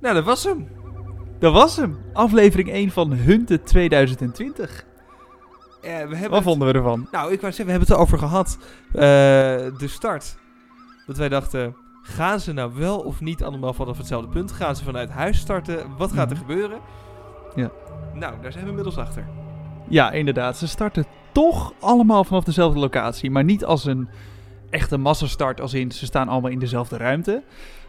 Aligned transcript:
Nou, 0.00 0.14
dat 0.14 0.24
was 0.24 0.44
hem. 0.44 0.68
Dat 1.38 1.52
was 1.52 1.76
hem. 1.76 1.98
Aflevering 2.12 2.70
1 2.70 2.90
van 2.90 3.12
Hunten 3.12 3.62
2020. 3.64 4.84
Eh, 5.82 5.90
we 5.90 5.90
hebben 6.16 6.30
Wat 6.30 6.42
vonden 6.42 6.68
we 6.68 6.74
ervan? 6.74 7.08
Nou, 7.10 7.32
ik 7.32 7.40
wou 7.40 7.52
zeggen, 7.52 7.64
we 7.64 7.70
hebben 7.70 7.88
het 7.88 7.96
erover 7.96 8.18
gehad. 8.18 8.58
eh, 8.92 9.00
de 9.78 9.86
start. 9.86 10.36
Dat 11.06 11.16
wij 11.16 11.28
dachten, 11.28 11.76
gaan 12.02 12.40
ze 12.40 12.52
nou 12.52 12.72
wel 12.74 12.98
of 12.98 13.20
niet 13.20 13.42
allemaal 13.44 13.72
vanaf 13.72 13.96
hetzelfde 13.98 14.28
punt? 14.28 14.52
Gaan 14.52 14.76
ze 14.76 14.84
vanuit 14.84 15.10
huis 15.10 15.38
starten? 15.38 15.96
Wat 15.96 16.12
gaat 16.12 16.30
er 16.30 16.36
Mhm. 16.36 16.46
gebeuren? 16.46 16.78
Ja. 17.54 17.70
Nou, 18.14 18.34
daar 18.42 18.52
zijn 18.52 18.64
we 18.64 18.68
inmiddels 18.70 18.96
achter. 18.98 19.26
Ja, 19.88 20.10
inderdaad. 20.10 20.56
Ze 20.56 20.68
starten 20.68 21.04
toch 21.32 21.72
allemaal 21.80 22.24
vanaf 22.24 22.44
dezelfde 22.44 22.78
locatie. 22.80 23.30
Maar 23.30 23.44
niet 23.44 23.64
als 23.64 23.84
een 23.84 24.08
echte 24.70 24.96
massastart, 24.96 25.60
als 25.60 25.74
in 25.74 25.92
ze 25.92 26.04
staan 26.06 26.28
allemaal 26.28 26.50
in 26.50 26.58
dezelfde 26.58 26.96
ruimte. 26.96 27.42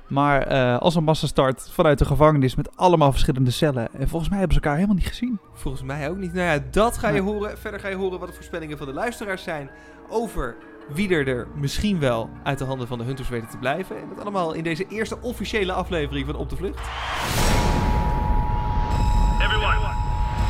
Maar 0.10 0.42
eh, 0.42 0.78
als 0.78 0.96
een 0.96 1.04
massastart 1.04 1.70
vanuit 1.72 2.00
de 2.00 2.06
gevangenis 2.06 2.56
met 2.56 2.78
allemaal 2.78 3.12
verschillende 3.12 3.52
cellen. 3.52 3.88
En 3.94 4.10
volgens 4.10 4.30
mij 4.30 4.40
hebben 4.40 4.58
ze 4.58 4.62
elkaar 4.64 4.78
helemaal 4.80 4.98
niet 4.98 5.08
gezien. 5.08 5.40
Volgens 5.54 5.84
mij 5.84 6.10
ook 6.10 6.18
niet. 6.18 6.34
Nou 6.34 6.46
ja, 6.46 6.60
dat 6.72 6.98
ga 6.98 7.08
je 7.08 7.14
Nee. 7.14 7.22
horen. 7.34 7.58
Verder 7.58 7.80
ga 7.80 7.88
je 7.88 7.96
horen 7.96 8.20
wat 8.20 8.28
de 8.28 8.34
voorspellingen 8.36 8.78
van 8.78 8.88
de 8.88 8.94
luisteraars 8.94 9.44
zijn 9.44 9.70
over 10.10 10.56
wie 10.94 11.10
er 11.10 11.28
er 11.28 11.48
misschien 11.56 12.00
wel 12.00 12.30
uit 12.44 12.58
de 12.58 12.66
handen 12.66 12.88
van 12.88 12.98
de 12.98 13.04
Hunters 13.04 13.30
weten 13.30 13.50
te 13.50 13.58
blijven. 13.58 13.96
En 13.98 14.04
dat 14.10 14.22
allemaal 14.22 14.54
in 14.54 14.64
deze 14.64 14.86
eerste 14.88 15.22
officiële 15.22 15.74
aflevering 15.74 16.26
van 16.26 16.36
Op 16.36 16.50
de 16.50 16.56
Vlucht. 16.56 16.80
Everyone, 19.42 19.78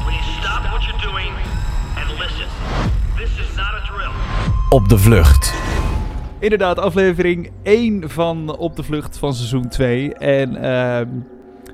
please 0.05 0.31
stop 0.39 0.61
what 0.71 0.83
you're 0.83 1.01
doing 1.01 1.31
and 1.95 2.19
listen. 2.19 2.47
This 3.15 3.29
is 3.39 3.55
not 3.55 3.73
a 3.73 3.81
drill. 3.85 4.11
Op 4.69 4.89
de 4.89 4.97
vlucht. 4.97 5.53
Inderdaad, 6.39 6.79
aflevering 6.79 7.51
1 7.63 8.09
van 8.09 8.57
Op 8.57 8.75
de 8.75 8.83
Vlucht 8.83 9.17
van 9.17 9.33
seizoen 9.33 9.67
2. 9.67 10.13
En 10.13 10.55
ehm, 10.55 11.07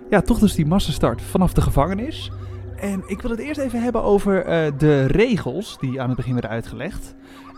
ja, 0.09 0.21
toch 0.21 0.39
dus 0.39 0.55
die 0.55 0.65
massastart 0.65 1.21
vanaf 1.21 1.53
de 1.53 1.61
gevangenis. 1.61 2.31
En 2.75 3.03
ik 3.07 3.21
wil 3.21 3.31
het 3.31 3.39
eerst 3.39 3.59
even 3.59 3.81
hebben 3.81 4.03
over 4.03 4.45
eh, 4.45 4.72
de 4.77 5.05
regels 5.05 5.77
die 5.80 6.02
aan 6.02 6.07
het 6.07 6.17
begin 6.17 6.33
werden 6.33 6.52
uitgelegd. 6.52 7.16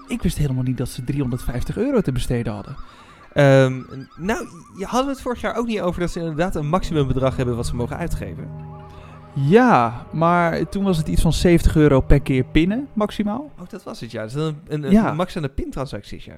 Ik 0.08 0.22
wist 0.22 0.38
helemaal 0.38 0.64
niet 0.64 0.78
dat 0.78 0.90
ze 0.90 1.04
350 1.04 1.78
euro 1.78 2.02
te 2.02 2.12
besteden 2.12 2.54
hadden. 2.54 2.76
Ehm, 3.34 3.82
nou, 4.16 4.48
je 4.78 4.86
hadden 4.86 5.06
we 5.06 5.12
het 5.12 5.22
vorig 5.22 5.42
jaar 5.42 5.56
ook 5.56 5.68
niet 5.68 5.82
over 5.82 6.00
dat 6.00 6.12
ze 6.12 6.20
inderdaad 6.20 6.56
een 6.56 6.70
maximumbedrag 6.70 7.36
hebben 7.38 7.56
wat 7.56 7.66
ze 7.68 7.76
mogen 7.76 7.98
uitgeven. 7.98 8.48
Ja, 9.34 10.06
maar 10.12 10.70
toen 10.70 10.84
was 10.84 10.98
het 10.98 11.08
iets 11.08 11.22
van 11.22 11.34
70 11.34 11.76
euro 11.76 12.02
per 12.02 12.20
keer 12.22 12.44
pinnen, 12.44 12.88
maximaal. 12.94 13.52
Oh, 13.60 13.70
dat 13.70 13.84
was 13.84 14.00
het, 14.00 14.12
ja. 14.12 14.22
Dat 14.22 14.30
is 14.30 14.36
een, 14.36 14.58
een, 14.68 14.84
een 14.84 14.92
Ja. 14.92 15.14
max 15.14 15.36
aan 15.36 15.42
de 15.42 15.50
pintransacties, 15.50 16.26
ja. 16.26 16.38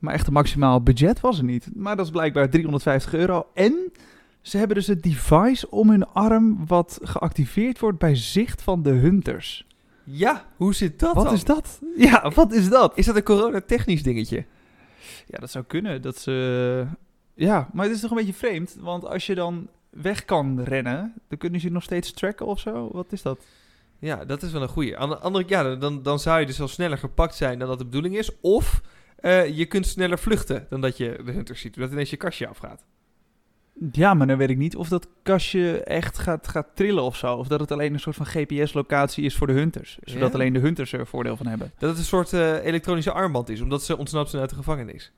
Maar 0.00 0.14
echt 0.14 0.26
een 0.26 0.32
maximaal 0.32 0.82
budget 0.82 1.20
was 1.20 1.38
er 1.38 1.44
niet. 1.44 1.68
Maar 1.74 1.96
dat 1.96 2.04
is 2.04 2.12
blijkbaar 2.12 2.50
350 2.50 3.14
euro. 3.14 3.46
En 3.54 3.92
ze 4.40 4.58
hebben 4.58 4.76
dus 4.76 4.86
het 4.86 5.02
device 5.02 5.70
om 5.70 5.90
hun 5.90 6.06
arm 6.06 6.66
wat 6.66 6.98
geactiveerd 7.02 7.78
wordt 7.78 7.98
bij 7.98 8.14
zicht 8.16 8.62
van 8.62 8.82
de 8.82 8.90
hunters. 8.90 9.66
Ja, 10.04 10.44
hoe 10.56 10.74
zit 10.74 10.98
dat 10.98 11.14
wat 11.14 11.24
dan? 11.24 11.34
is 11.34 11.44
dat? 11.44 11.80
Ja, 11.96 12.30
wat 12.34 12.52
is 12.52 12.68
dat? 12.68 12.98
Is 12.98 13.06
dat 13.06 13.16
een 13.16 13.22
coronatechnisch 13.22 14.02
dingetje? 14.02 14.44
Ja, 15.26 15.38
dat 15.38 15.50
zou 15.50 15.64
kunnen. 15.64 16.02
Dat 16.02 16.18
ze... 16.18 16.86
Ja, 17.34 17.68
maar 17.72 17.84
het 17.84 17.94
is 17.94 18.00
toch 18.00 18.10
een 18.10 18.16
beetje 18.16 18.34
vreemd. 18.34 18.76
Want 18.80 19.04
als 19.04 19.26
je 19.26 19.34
dan 19.34 19.68
weg 19.90 20.24
kan 20.24 20.62
rennen, 20.62 21.14
dan 21.28 21.38
kunnen 21.38 21.60
ze 21.60 21.66
je 21.66 21.72
nog 21.72 21.82
steeds 21.82 22.12
tracken 22.12 22.46
of 22.46 22.60
zo. 22.60 22.88
Wat 22.92 23.12
is 23.12 23.22
dat? 23.22 23.44
Ja, 23.98 24.24
dat 24.24 24.42
is 24.42 24.52
wel 24.52 24.62
een 24.62 24.68
goeie. 24.68 24.96
Andere 24.96 25.44
ja, 25.46 25.74
dan, 25.74 26.02
dan 26.02 26.18
zou 26.18 26.40
je 26.40 26.46
dus 26.46 26.60
al 26.60 26.68
sneller 26.68 26.98
gepakt 26.98 27.34
zijn 27.34 27.58
dan 27.58 27.68
dat 27.68 27.78
de 27.78 27.84
bedoeling 27.84 28.16
is. 28.16 28.30
Of 28.40 28.80
eh, 29.20 29.56
je 29.56 29.66
kunt 29.66 29.86
sneller 29.86 30.18
vluchten 30.18 30.66
dan 30.68 30.80
dat 30.80 30.96
je 30.96 31.20
de 31.24 31.32
hunters 31.32 31.60
ziet. 31.60 31.74
Doordat 31.74 31.92
ineens 31.92 32.10
je 32.10 32.16
kastje 32.16 32.46
afgaat. 32.46 32.84
Ja, 33.92 34.14
maar 34.14 34.26
dan 34.26 34.36
weet 34.36 34.50
ik 34.50 34.56
niet 34.56 34.76
of 34.76 34.88
dat 34.88 35.08
kastje 35.22 35.82
echt 35.82 36.18
gaat, 36.18 36.48
gaat 36.48 36.66
trillen 36.74 37.02
of 37.02 37.16
zo. 37.16 37.34
Of 37.34 37.48
dat 37.48 37.60
het 37.60 37.70
alleen 37.72 37.92
een 37.92 38.00
soort 38.00 38.16
van 38.16 38.26
GPS-locatie 38.26 39.24
is 39.24 39.36
voor 39.36 39.46
de 39.46 39.52
hunters. 39.52 39.98
Zodat 40.02 40.28
Ja. 40.28 40.34
alleen 40.34 40.52
de 40.52 40.58
hunters 40.58 40.92
er 40.92 41.06
voordeel 41.06 41.36
van 41.36 41.46
hebben. 41.46 41.72
Dat 41.78 41.88
het 41.90 41.98
een 41.98 42.04
soort 42.04 42.32
eh, 42.32 42.64
elektronische 42.64 43.12
armband 43.12 43.48
is, 43.48 43.60
omdat 43.60 43.82
ze 43.82 43.96
ontsnapt 43.98 44.28
zijn 44.30 44.40
uit 44.40 44.50
de 44.50 44.56
gevangenis. 44.56 45.12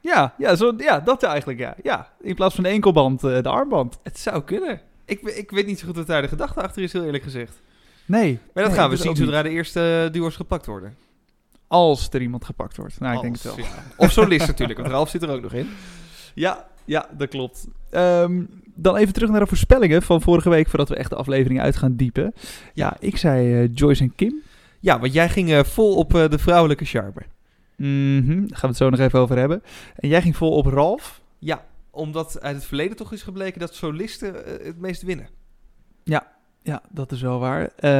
Ja, 0.00 0.34
ja, 0.38 0.54
zo, 0.56 0.74
ja 0.78 1.00
dat 1.00 1.22
eigenlijk, 1.22 1.58
ja. 1.58 1.74
ja. 1.82 2.12
In 2.20 2.34
plaats 2.34 2.54
van 2.54 2.64
de 2.64 2.70
enkelband, 2.70 3.24
eh, 3.24 3.42
de 3.42 3.48
armband. 3.48 3.98
Het 4.02 4.18
zou 4.18 4.42
kunnen. 4.42 4.80
Ik, 5.04 5.20
ik 5.20 5.50
weet 5.50 5.66
niet 5.66 5.78
zo 5.78 5.86
goed 5.86 5.96
wat 5.96 6.06
daar 6.06 6.22
de 6.22 6.28
gedachte 6.28 6.62
achter 6.62 6.82
is, 6.82 6.92
heel 6.92 7.04
eerlijk 7.04 7.24
gezegd. 7.24 7.60
Nee. 8.04 8.32
Maar 8.32 8.62
dat 8.62 8.72
nee, 8.72 8.80
gaan 8.80 8.90
we 8.90 8.96
zien 8.96 9.08
niet. 9.08 9.16
zodra 9.18 9.42
de 9.42 9.48
eerste 9.48 10.04
uh, 10.06 10.12
duo's 10.12 10.36
gepakt 10.36 10.66
worden. 10.66 10.94
Als 11.72 12.08
er 12.10 12.22
iemand 12.22 12.44
gepakt 12.44 12.76
wordt. 12.76 13.00
Nou, 13.00 13.14
ik 13.16 13.22
denk 13.22 13.34
het 13.34 13.42
wel. 13.42 13.58
ja. 13.58 13.64
Of 13.96 14.10
solist 14.10 14.46
natuurlijk, 14.46 14.78
want 14.78 14.90
Ralf 14.90 15.08
zit 15.08 15.22
er 15.22 15.30
ook 15.30 15.42
nog 15.42 15.52
in. 15.52 15.68
Ja, 16.34 16.66
ja, 16.84 17.08
dat 17.16 17.28
klopt. 17.28 17.66
Ehm, 17.90 18.42
dan 18.74 18.96
even 18.96 19.12
terug 19.12 19.30
naar 19.30 19.40
de 19.40 19.46
voorspellingen 19.46 20.02
van 20.02 20.22
vorige 20.22 20.48
week, 20.48 20.68
voordat 20.68 20.88
we 20.88 20.96
echt 20.96 21.10
de 21.10 21.16
aflevering 21.16 21.60
uit 21.60 21.76
gaan 21.76 21.96
diepen. 21.96 22.34
Ja, 22.74 22.96
ik 23.00 23.16
zei 23.16 23.62
eh, 23.62 23.70
Joyce 23.74 24.02
en 24.02 24.14
Kim. 24.14 24.42
Ja, 24.80 25.00
want 25.00 25.12
jij 25.12 25.28
ging 25.28 25.50
eh, 25.50 25.64
vol 25.64 25.96
op 25.96 26.14
eh, 26.14 26.28
de 26.28 26.38
vrouwelijke 26.38 26.84
charme. 26.84 27.22
Mhm, 27.76 28.26
daar 28.26 28.58
gaan 28.58 28.60
we 28.60 28.66
het 28.66 28.76
zo 28.76 28.90
nog 28.90 29.00
even 29.00 29.18
over 29.18 29.38
hebben. 29.38 29.62
En 29.96 30.08
jij 30.08 30.22
ging 30.22 30.36
vol 30.36 30.52
op 30.52 30.66
Ralf. 30.66 31.20
Ja, 31.38 31.64
omdat 31.90 32.40
uit 32.40 32.54
het 32.56 32.64
verleden 32.64 32.96
toch 32.96 33.12
is 33.12 33.22
gebleken 33.22 33.60
dat 33.60 33.74
solisten 33.74 34.34
het 34.44 34.78
meest 34.78 35.02
winnen. 35.02 35.28
Ja, 36.04 36.31
dat 36.90 37.12
is 37.12 37.20
wel 37.20 37.38
waar. 37.38 37.62
Eh, 37.62 37.90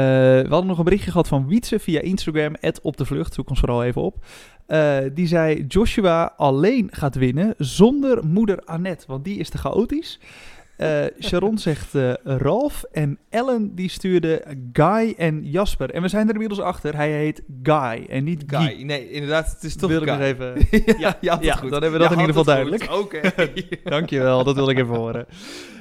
we 0.42 0.46
hadden 0.48 0.66
nog 0.66 0.78
een 0.78 0.84
berichtje 0.84 1.10
gehad 1.10 1.28
van 1.28 1.48
Wietse 1.48 1.78
via 1.78 2.00
Instagram, 2.00 2.54
op 2.82 2.96
de 2.96 3.04
vlucht, 3.04 3.34
zoek 3.34 3.48
ons 3.48 3.58
vooral 3.58 3.84
even 3.84 4.02
op. 4.02 4.24
Eh, 4.66 4.98
die 5.14 5.26
zei, 5.26 5.64
Joshua 5.68 6.32
alleen 6.36 6.88
gaat 6.92 7.14
winnen 7.14 7.54
zonder 7.58 8.26
moeder 8.26 8.60
Annette, 8.64 9.04
want 9.06 9.24
die 9.24 9.38
is 9.38 9.48
te 9.48 9.58
chaotisch. 9.58 10.20
Eh, 10.76 11.04
Sharon 11.24 11.58
zegt 11.58 11.94
Ralf 12.22 12.84
en 12.92 13.18
Ellen 13.30 13.74
die 13.74 13.90
stuurde 13.90 14.44
Guy 14.72 15.14
en 15.16 15.44
Jasper. 15.44 15.90
En 15.90 16.02
we 16.02 16.08
zijn 16.08 16.26
er 16.28 16.32
inmiddels 16.32 16.60
achter, 16.60 16.96
hij 16.96 17.12
heet 17.12 17.42
Guy 17.62 18.06
en 18.08 18.24
niet 18.24 18.44
Guy. 18.46 18.60
Guy. 18.60 18.82
Nee, 18.82 19.10
inderdaad, 19.10 19.50
het 19.50 19.64
is 19.64 19.76
toch 19.76 19.90
Wilde 19.90 20.06
ik 20.06 20.12
nog 20.12 20.20
even... 20.20 20.54
ja, 21.00 21.16
ja, 21.20 21.38
ja, 21.40 21.54
dan 21.54 21.70
hebben 21.70 21.92
we 21.92 21.98
dat 21.98 22.12
in 22.12 22.18
ieder 22.18 22.34
geval 22.34 22.44
duidelijk. 22.44 22.90
Oké. 22.90 23.20
Dankjewel, 23.90 24.44
dat 24.44 24.54
wil 24.54 24.68
ik 24.70 24.78
even 24.78 24.94
horen. 24.94 25.26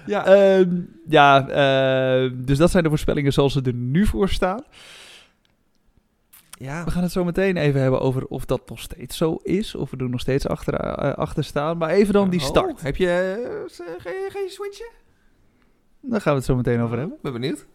Ja, 0.06 0.26
Ehm, 0.26 0.76
ja, 1.08 1.48
eh, 1.48 2.32
dus 2.34 2.58
dat 2.58 2.72
zijn 2.72 2.84
de 2.84 2.90
voorspellingen 2.90 3.34
zoals 3.34 3.54
ze 3.54 3.62
er 3.62 3.74
nu 3.74 4.06
voor 4.06 4.30
staan. 4.30 4.64
ja. 6.52 6.84
We 6.84 6.92
gaan 6.92 7.04
het 7.04 7.12
zo 7.12 7.24
meteen 7.24 7.58
even 7.58 7.82
hebben 7.82 8.02
over 8.02 8.26
of 8.26 8.46
dat 8.46 8.70
nog 8.70 8.80
steeds 8.80 9.18
zo 9.18 9.40
is. 9.44 9.76
Of 9.76 9.92
we 9.92 9.98
er 9.98 10.10
nog 10.10 10.20
steeds 10.20 10.48
achter, 10.48 10.74
eh, 10.74 11.14
achter 11.14 11.44
staan. 11.44 11.78
Maar 11.78 11.90
even 11.90 12.14
dan 12.14 12.30
die 12.30 12.40
Oh, 12.40 12.46
start. 12.46 12.82
heb 12.82 12.96
je, 12.96 13.08
eh, 13.10 13.70
z- 13.70 13.78
ga, 13.78 14.10
je, 14.10 14.28
ga 14.32 14.40
je 14.40 14.50
switchen? 14.50 14.90
Daar 16.02 16.22
gaan 16.22 16.32
we 16.34 16.38
het 16.38 16.48
zo 16.48 16.56
meteen 16.56 16.82
over 16.82 16.98
hebben. 16.98 17.18
Ben 17.22 17.34
benieuwd. 17.34 17.66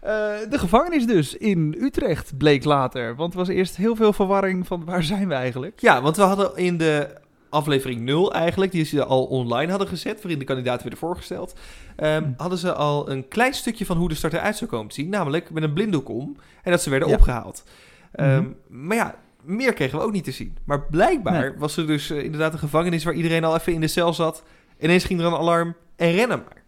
Eh, 0.00 0.38
de 0.50 0.58
gevangenis 0.58 1.06
dus 1.06 1.36
in 1.36 1.76
Utrecht 1.80 2.36
bleek 2.38 2.64
later. 2.64 3.14
Want 3.16 3.32
er 3.32 3.38
was 3.38 3.48
eerst 3.48 3.76
heel 3.76 3.96
veel 3.96 4.12
verwarring 4.12 4.66
van 4.66 4.84
waar 4.84 5.02
zijn 5.02 5.28
we 5.28 5.34
eigenlijk. 5.34 5.80
Ja, 5.80 6.02
want 6.02 6.16
we 6.16 6.22
hadden 6.22 6.56
in 6.56 6.78
de 6.78 7.08
aflevering 7.50 8.00
0 8.00 8.32
eigenlijk, 8.32 8.72
die 8.72 8.84
ze 8.84 9.04
al 9.04 9.24
online 9.24 9.70
hadden 9.70 9.88
gezet, 9.88 10.16
waarin 10.22 10.38
de 10.38 10.44
kandidaten 10.44 10.80
werden 10.82 10.98
voorgesteld, 10.98 11.54
ehm, 11.96 12.22
Hm. 12.22 12.30
hadden 12.36 12.58
ze 12.58 12.72
al 12.72 13.10
een 13.10 13.28
klein 13.28 13.54
stukje 13.54 13.86
van 13.86 13.96
hoe 13.96 14.08
de 14.08 14.14
start 14.14 14.32
eruit 14.32 14.56
zou 14.56 14.70
komen 14.70 14.88
te 14.88 14.94
zien. 14.94 15.08
Namelijk 15.08 15.50
met 15.50 15.62
een 15.62 15.72
blinddoek 15.72 16.08
om 16.08 16.36
en 16.62 16.70
dat 16.70 16.82
ze 16.82 16.90
werden 16.90 17.08
Ja. 17.08 17.14
opgehaald. 17.14 17.64
Ehm, 18.12 18.42
Mhm. 18.42 18.86
Maar 18.86 18.96
ja, 18.96 19.14
meer 19.42 19.72
kregen 19.72 19.98
we 19.98 20.04
ook 20.04 20.12
niet 20.12 20.24
te 20.24 20.30
zien. 20.30 20.56
Maar 20.64 20.82
blijkbaar 20.82 21.58
was 21.58 21.76
er 21.76 21.86
dus 21.86 22.10
eh, 22.10 22.22
inderdaad 22.24 22.52
een 22.52 22.58
gevangenis 22.58 23.04
waar 23.04 23.14
iedereen 23.14 23.44
al 23.44 23.54
even 23.54 23.72
in 23.72 23.80
de 23.80 23.86
cel 23.86 24.12
zat. 24.14 24.42
Ineens 24.80 25.04
ging 25.04 25.20
er 25.20 25.26
een 25.26 25.32
alarm 25.34 25.74
en 25.96 26.10
rennen 26.12 26.38
maar. 26.44 26.62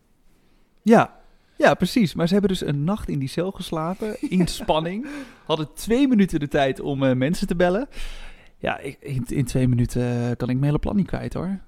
Ja. 0.82 1.18
Ja, 1.56 1.74
precies. 1.74 2.14
Maar 2.14 2.26
ze 2.26 2.32
hebben 2.32 2.50
dus 2.50 2.64
een 2.64 2.84
nacht 2.84 3.08
in 3.08 3.18
die 3.18 3.28
cel 3.28 3.50
geslapen, 3.50 4.16
in 4.30 4.46
spanning. 4.60 5.06
Hadden 5.44 5.68
twee 5.74 6.08
minuten 6.08 6.40
de 6.40 6.48
tijd 6.48 6.80
om 6.80 7.02
eh, 7.02 7.14
mensen 7.16 7.46
te 7.46 7.56
bellen. 7.56 7.88
Ja, 8.60 8.78
ik, 8.78 8.96
in, 9.00 9.24
in 9.28 9.44
twee 9.44 9.68
minuten 9.68 10.02
eh, 10.02 10.36
kan 10.36 10.48
ik 10.48 10.54
mijn 10.54 10.64
hele 10.64 10.78
plan 10.78 10.96
niet 10.96 11.06
kwijt 11.06 11.34
hoor. 11.34 11.58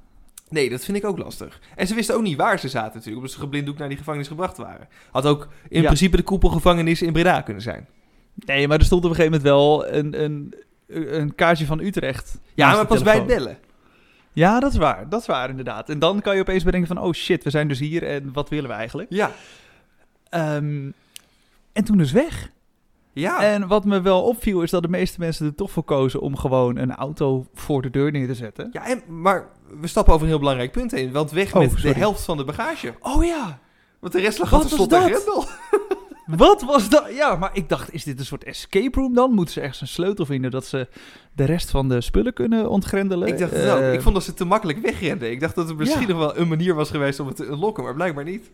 Nee, 0.48 0.70
dat 0.70 0.84
vind 0.84 0.97
ik 0.97 1.04
ook 1.04 1.19
lastig. 1.19 1.60
En 1.76 1.86
ze 1.86 1.94
wisten 1.94 2.14
ook 2.14 2.22
niet 2.22 2.36
waar 2.36 2.58
ze 2.58 2.69
zaten 2.69 2.88
natuurlijk, 2.94 3.16
omdat 3.16 3.30
ze 3.32 3.38
geblinddoekt 3.38 3.78
naar 3.78 3.88
die 3.88 3.98
gevangenis 3.98 4.28
gebracht 4.28 4.56
waren. 4.56 4.89
Had 5.10 5.27
ook 5.27 5.48
in 5.68 5.80
Ja. 5.80 5.86
principe 5.86 6.16
de 6.16 6.22
koepelgevangenis 6.22 7.03
in 7.03 7.12
Breda 7.12 7.41
kunnen 7.41 7.62
zijn. 7.62 7.86
Nee, 8.34 8.68
maar 8.68 8.78
er 8.78 8.84
stond 8.84 9.04
op 9.04 9.10
een 9.10 9.16
gegeven 9.16 9.41
moment 9.41 9.56
wel 9.56 9.89
een, 9.94 10.22
een, 10.22 10.54
een 11.18 11.34
kaartje 11.34 11.66
van 11.66 11.80
Utrecht. 11.80 12.41
Ja, 12.54 12.72
maar 12.72 12.86
pas 12.86 13.03
bij 13.03 13.15
het 13.15 13.27
bellen. 13.27 13.59
Ja, 14.33 14.60
dat 14.60 14.72
is 14.72 14.78
waar. 14.78 15.09
Dat 15.09 15.21
is 15.21 15.27
waar 15.27 15.48
inderdaad. 15.50 15.89
En 15.89 15.98
dan 15.98 16.21
kan 16.21 16.34
je 16.34 16.41
opeens 16.41 16.65
bedenken 16.65 16.89
van, 16.94 17.04
oh 17.04 17.12
shit, 17.12 17.44
we 17.44 17.50
zijn 17.50 17.68
dus 17.68 17.78
hier 17.78 18.03
en 18.03 18.33
wat 18.33 18.48
willen 18.48 18.71
we 18.71 18.77
eigenlijk? 18.77 19.10
Ja. 19.10 19.30
Ehm, 20.28 20.91
en 21.72 21.84
toen 21.84 21.98
dus 21.98 22.12
weg. 22.12 22.50
Ja. 23.12 23.42
En 23.42 23.66
wat 23.68 23.84
me 23.84 24.00
wel 24.00 24.22
opviel 24.22 24.62
is 24.62 24.70
dat 24.70 24.82
de 24.82 24.88
meeste 24.88 25.20
mensen 25.20 25.47
er 25.47 25.54
toch 25.54 25.70
voor 25.70 25.82
kozen 25.82 26.20
om 26.20 26.36
gewoon 26.36 26.76
een 26.76 26.94
auto 26.94 27.47
voor 27.54 27.82
de 27.82 27.91
deur 27.91 28.10
neer 28.12 28.26
te 28.26 28.34
zetten. 28.34 28.68
ja 28.72 28.86
en, 28.86 29.03
maar 29.09 29.48
we 29.80 29.86
stappen 29.86 30.12
over 30.12 30.24
een 30.26 30.30
heel 30.32 30.41
belangrijk 30.41 30.72
punt 30.72 30.91
heen. 30.91 31.12
Want 31.12 31.30
weg 31.30 31.54
Oh, 31.54 31.60
met 31.60 31.82
de 31.82 31.92
helft 31.92 32.24
van 32.24 32.36
de 32.36 32.44
bagage. 32.44 32.94
Oh 33.00 33.24
ja, 33.24 33.59
Want 34.00 34.12
de 34.12 34.20
rest 34.20 34.38
lag 34.38 34.50
was 34.50 34.68
slot 34.74 34.92
en 34.92 35.00
grendel. 35.03 35.44
Wat 36.26 36.62
was 36.62 36.88
dat? 36.88 37.04
Ja, 37.14 37.36
maar 37.36 37.50
ik 37.53 37.68
dacht, 37.68 37.92
is 37.94 38.04
dit 38.04 38.18
een 38.18 38.24
soort 38.24 38.44
escape 38.44 39.00
room 39.00 39.15
dan? 39.15 39.32
Moeten 39.32 39.54
ze 39.54 39.60
ergens 39.60 39.80
een 39.80 39.86
sleutel 39.86 40.26
vinden 40.26 40.50
dat 40.50 40.66
ze 40.66 40.88
de 41.34 41.44
rest 41.44 41.70
van 41.70 41.88
de 41.88 42.00
spullen 42.00 42.32
kunnen 42.32 42.68
ontgrendelen? 42.68 43.28
Ik 43.28 43.38
dacht 43.38 43.53
het 43.53 43.70
ook. 43.70 43.78
Eh, 43.78 43.92
Ik 43.92 44.00
vond 44.03 44.15
dat 44.15 44.24
ze 44.24 44.34
te 44.34 44.44
makkelijk 44.44 44.78
wegrenden. 44.78 45.30
Ik 45.30 45.41
dacht 45.41 45.54
dat 45.54 45.68
het 45.68 45.76
misschien 45.78 46.00
Ja. 46.03 46.08
nog 46.08 46.18
wel 46.18 46.36
een 46.36 46.48
manier 46.48 46.74
was 46.74 46.91
geweest 46.91 47.20
om 47.20 47.26
het 47.26 47.36
te 47.36 47.47
unlocken, 47.47 47.84
maar 47.84 47.94
blijkbaar 47.94 48.24
niet. 48.24 48.50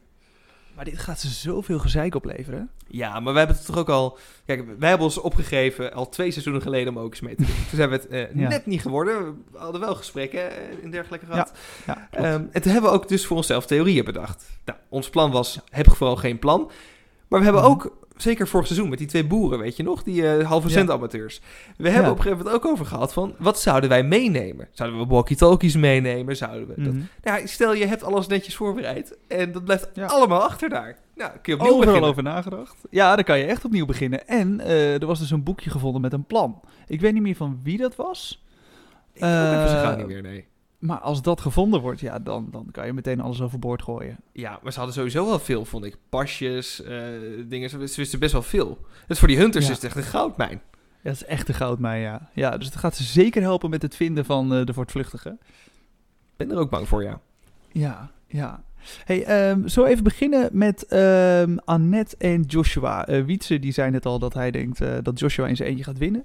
Maar 0.79 0.87
dit 0.87 0.99
gaat 0.99 1.21
ze 1.21 1.29
zoveel 1.29 1.79
gezeik 1.79 2.15
opleveren. 2.15 2.71
Ja, 2.87 3.21
maar 3.21 3.33
wij 3.33 3.39
hebben 3.43 3.57
het 3.57 3.67
toch 3.67 3.79
ook 3.79 3.89
al... 3.89 4.19
Kijk, 4.47 4.65
wij 4.79 4.89
hebben 4.89 5.07
ons 5.07 5.19
opgegeven 5.19 5.93
al 5.93 6.09
twee 6.09 6.31
seizoenen 6.31 6.63
geleden 6.63 6.97
om 6.97 7.03
ook 7.03 7.11
eens 7.11 7.21
mee 7.21 7.35
te 7.35 7.43
doen. 7.45 7.55
Toen 7.69 7.77
zijn 7.79 7.89
we 7.89 7.95
het 7.95 8.07
eh, 8.07 8.35
Ja. 8.35 8.49
net 8.49 8.67
niet 8.67 8.81
geworden. 8.81 9.45
We 9.53 9.59
hadden 9.59 9.81
wel 9.81 9.95
gesprekken 9.95 10.51
eh, 10.51 10.83
in 10.83 10.91
dergelijke 10.91 11.27
gehad. 11.27 11.53
Ja, 11.87 11.95
klopt. 12.11 12.25
Ehm, 12.27 12.45
en 12.53 12.63
toen 12.63 12.73
hebben 12.73 12.91
we 12.91 12.97
ook 12.97 13.09
dus 13.09 13.27
voor 13.27 13.37
onszelf 13.37 13.67
theorieën 13.67 14.05
bedacht. 14.05 14.49
Nou, 14.65 14.79
ons 14.89 15.11
plan 15.11 15.31
was, 15.31 15.61
heb 15.71 15.91
vooral 15.91 16.17
geen 16.17 16.39
plan. 16.39 16.71
Maar 17.29 17.39
we 17.39 17.45
hebben 17.45 17.63
Mhm. 17.63 17.71
ook, 17.73 17.97
zeker 18.23 18.49
vorig 18.49 18.67
seizoen 18.67 18.89
met 18.89 18.99
die 18.99 19.07
twee 19.07 19.27
boeren, 19.27 19.59
weet 19.59 19.77
je 19.77 19.83
nog? 19.83 20.03
Die 20.03 20.29
eh 20.29 20.47
halve 20.47 20.69
cent 20.69 20.91
amateurs. 20.91 21.41
We 21.77 21.85
hebben 21.89 22.03
Ja. 22.05 22.11
op 22.11 22.17
een 22.17 22.23
gegeven 22.23 22.45
moment 22.45 22.65
ook 22.65 22.71
over 22.73 22.87
gehad 22.87 23.13
van, 23.13 23.35
wat 23.39 23.61
zouden 23.61 23.89
wij 23.89 24.03
meenemen? 24.03 24.69
Zouden 24.73 24.99
we 25.01 25.07
walkie-talkies 25.07 25.77
meenemen? 25.77 26.37
Zouden 26.37 26.67
we 26.69 26.75
dat... 26.83 26.93
Mhm. 26.95 27.03
Nou, 27.23 27.47
stel 27.47 27.75
je 27.75 27.87
hebt 27.87 28.03
alles 28.03 28.27
netjes 28.27 28.57
voorbereid 28.57 29.17
en 29.29 29.53
dat 29.53 29.65
blijft 29.65 29.89
Ja. 29.95 30.07
allemaal 30.07 30.43
achter 30.43 30.69
daar. 30.69 30.97
Nou, 31.15 31.31
kun 31.31 31.41
je 31.43 31.53
opnieuw 31.53 31.61
Overal 31.75 31.79
beginnen. 31.87 32.11
over 32.11 32.23
nagedacht. 32.23 32.77
Ja, 32.91 33.15
dan 33.15 33.25
kan 33.25 33.39
je 33.39 33.45
echt 33.45 33.65
opnieuw 33.65 33.87
beginnen. 33.87 34.29
En 34.29 34.61
eh, 34.61 35.01
er 35.01 35.07
was 35.07 35.19
dus 35.19 35.31
een 35.31 35.43
boekje 35.43 35.71
gevonden 35.71 36.01
met 36.01 36.13
een 36.13 36.25
plan. 36.25 36.61
Ik 36.87 37.01
weet 37.01 37.13
niet 37.13 37.23
meer 37.23 37.37
van 37.37 37.61
wie 37.63 37.79
dat 37.79 37.97
was. 37.97 38.45
Ik 39.13 39.23
gauw 39.23 39.97
niet 39.97 40.07
meer, 40.07 40.23
nee. 40.23 40.47
Maar 40.79 40.99
als 40.99 41.23
dat 41.23 41.41
gevonden 41.41 41.81
wordt, 41.81 42.01
ja, 42.01 42.19
dan, 42.19 42.49
dan 42.51 42.69
kan 42.71 42.87
je 42.87 42.93
meteen 42.93 43.21
alles 43.21 43.41
overboord 43.41 43.83
gooien. 43.83 44.17
Ja, 44.33 44.59
maar 44.63 44.73
ze 44.73 44.79
hadden 44.79 44.97
sowieso 44.97 45.27
wel 45.27 45.39
veel, 45.39 45.65
vond 45.65 45.85
ik. 45.85 45.97
Pasjes, 46.09 46.83
eh, 46.83 47.03
dingen. 47.49 47.71
Ze, 47.71 47.79
wisten 47.79 48.19
best 48.19 48.33
wel 48.33 48.43
veel. 48.43 48.79
Dus 49.07 49.19
voor 49.19 49.29
die 49.29 49.37
hunters 49.39 49.65
Ja. 49.65 49.71
is 49.71 49.77
het 49.77 49.87
echt 49.87 49.97
een 49.97 50.03
goudmijn. 50.11 50.61
Ja, 51.03 51.11
dat 51.11 51.13
is 51.13 51.25
echt 51.25 51.49
een 51.49 51.55
goudmijn, 51.55 52.01
ja. 52.01 52.31
Ja, 52.35 52.57
dus 52.57 52.67
het 52.67 52.77
gaat 52.77 52.97
ze 52.97 53.03
zeker 53.03 53.43
helpen 53.43 53.71
met 53.71 53.83
het 53.83 53.97
vinden 53.97 54.25
van 54.25 54.55
eh, 54.55 54.65
de 54.65 54.73
voortvluchtigen. 54.75 55.39
Ik 56.31 56.37
ben 56.37 56.51
er 56.51 56.59
ook 56.59 56.71
bang 56.71 56.89
voor, 56.89 57.03
ja. 57.03 57.21
Ja, 57.73 58.11
ja. 58.27 58.65
Hey, 59.05 59.25
ehm 59.25 59.67
zo 59.67 59.85
even 59.85 60.05
beginnen 60.05 60.49
met 60.53 60.87
ehm, 60.87 61.57
Annette 61.65 62.17
en 62.19 62.43
Joshua. 62.43 63.07
Eh 63.07 63.25
Wietse, 63.25 63.59
die 63.59 63.73
zei 63.73 63.91
net 63.91 64.07
al 64.07 64.19
dat 64.19 64.35
hij 64.35 64.51
denkt 64.51 64.81
eh, 64.81 64.91
dat 65.03 65.19
Joshua 65.19 65.47
in 65.47 65.57
zijn 65.57 65.69
eentje 65.69 65.85
gaat 65.85 65.99
winnen. 65.99 66.25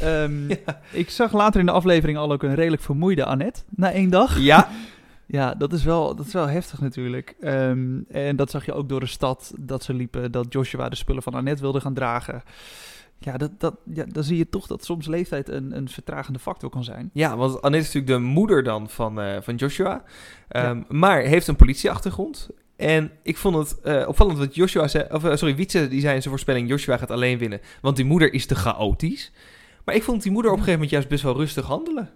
Ehm, 0.00 0.48
Ja. 0.66 0.80
Ik 0.92 1.10
zag 1.10 1.32
later 1.32 1.60
in 1.60 1.66
de 1.66 1.72
aflevering 1.72 2.18
al 2.18 2.32
ook 2.32 2.42
een 2.42 2.54
redelijk 2.54 2.82
vermoeide 2.82 3.24
Annette 3.24 3.62
na 3.68 3.92
één 3.92 4.10
dag. 4.10 4.38
Ja, 4.38 4.68
Ja, 5.26 5.54
dat 5.54 5.72
is 5.72 5.84
wel, 5.84 6.16
dat 6.16 6.26
is 6.26 6.32
wel 6.32 6.48
heftig 6.48 6.80
natuurlijk. 6.80 7.34
En 8.10 8.36
dat 8.36 8.50
zag 8.50 8.64
je 8.64 8.72
ook 8.72 8.88
door 8.88 9.00
de 9.00 9.06
stad 9.06 9.52
dat 9.58 9.82
ze 9.82 9.94
liepen, 9.94 10.32
dat 10.32 10.46
Joshua 10.48 10.88
de 10.88 10.96
spullen 10.96 11.22
van 11.22 11.34
Annette 11.34 11.62
wilde 11.62 11.80
gaan 11.80 11.94
dragen. 11.94 12.42
Ja, 13.24 13.36
dat, 13.36 13.50
dat, 13.58 13.74
ja, 13.94 14.04
dan 14.04 14.24
zie 14.24 14.36
je 14.36 14.48
toch 14.48 14.66
dat 14.66 14.84
soms 14.84 15.06
leeftijd 15.06 15.48
een, 15.48 15.76
een 15.76 15.88
vertragende 15.88 16.38
factor 16.38 16.70
kan 16.70 16.84
zijn. 16.84 17.10
ja, 17.12 17.36
want 17.36 17.62
Annette 17.62 17.86
is 17.86 17.92
natuurlijk 17.94 18.22
de 18.22 18.28
moeder 18.28 18.62
dan 18.62 18.88
van, 18.88 19.20
eh, 19.20 19.36
van 19.40 19.54
Joshua. 19.54 20.02
Ehm, 20.48 20.82
Maar 20.88 21.20
heeft 21.20 21.46
een 21.46 21.56
politieachtergrond. 21.56 22.48
En 22.76 23.10
ik 23.22 23.36
vond 23.36 23.56
het 23.56 23.80
eh, 23.80 24.08
opvallend 24.08 24.38
wat 24.38 24.54
Joshua 24.54 24.88
zei... 24.88 25.06
Of, 25.10 25.24
eh, 25.24 25.36
sorry, 25.36 25.54
Wietse 25.54 25.88
die 25.88 26.00
zei 26.00 26.14
in 26.14 26.20
zijn 26.20 26.34
voorspelling... 26.34 26.68
Joshua 26.68 26.96
gaat 26.96 27.10
alleen 27.10 27.38
winnen, 27.38 27.60
want 27.80 27.96
die 27.96 28.04
moeder 28.04 28.32
is 28.32 28.46
te 28.46 28.54
chaotisch. 28.54 29.32
Maar 29.84 29.94
ik 29.94 30.02
vond 30.02 30.22
die 30.22 30.32
moeder 30.32 30.50
op 30.50 30.56
een 30.56 30.64
gegeven 30.64 30.80
moment 30.88 30.90
juist 30.90 31.08
best 31.08 31.34
wel 31.34 31.42
rustig 31.42 31.66
handelen. 31.66 32.10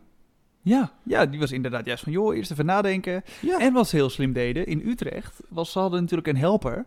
Ja, 0.62 0.92
ja, 1.02 1.26
die 1.26 1.40
was 1.40 1.52
inderdaad 1.52 1.86
juist 1.86 2.02
van, 2.02 2.12
joh, 2.12 2.36
eerst 2.36 2.50
even 2.50 2.66
nadenken. 2.66 3.22
Ja. 3.40 3.60
En 3.60 3.72
wat 3.72 3.88
ze 3.88 3.96
heel 3.96 4.10
slim 4.10 4.32
deden, 4.32 4.66
in 4.66 4.82
Utrecht, 4.86 5.40
was 5.48 5.72
ze 5.72 5.78
hadden 5.78 6.00
natuurlijk 6.00 6.28
een 6.28 6.36
helper. 6.36 6.86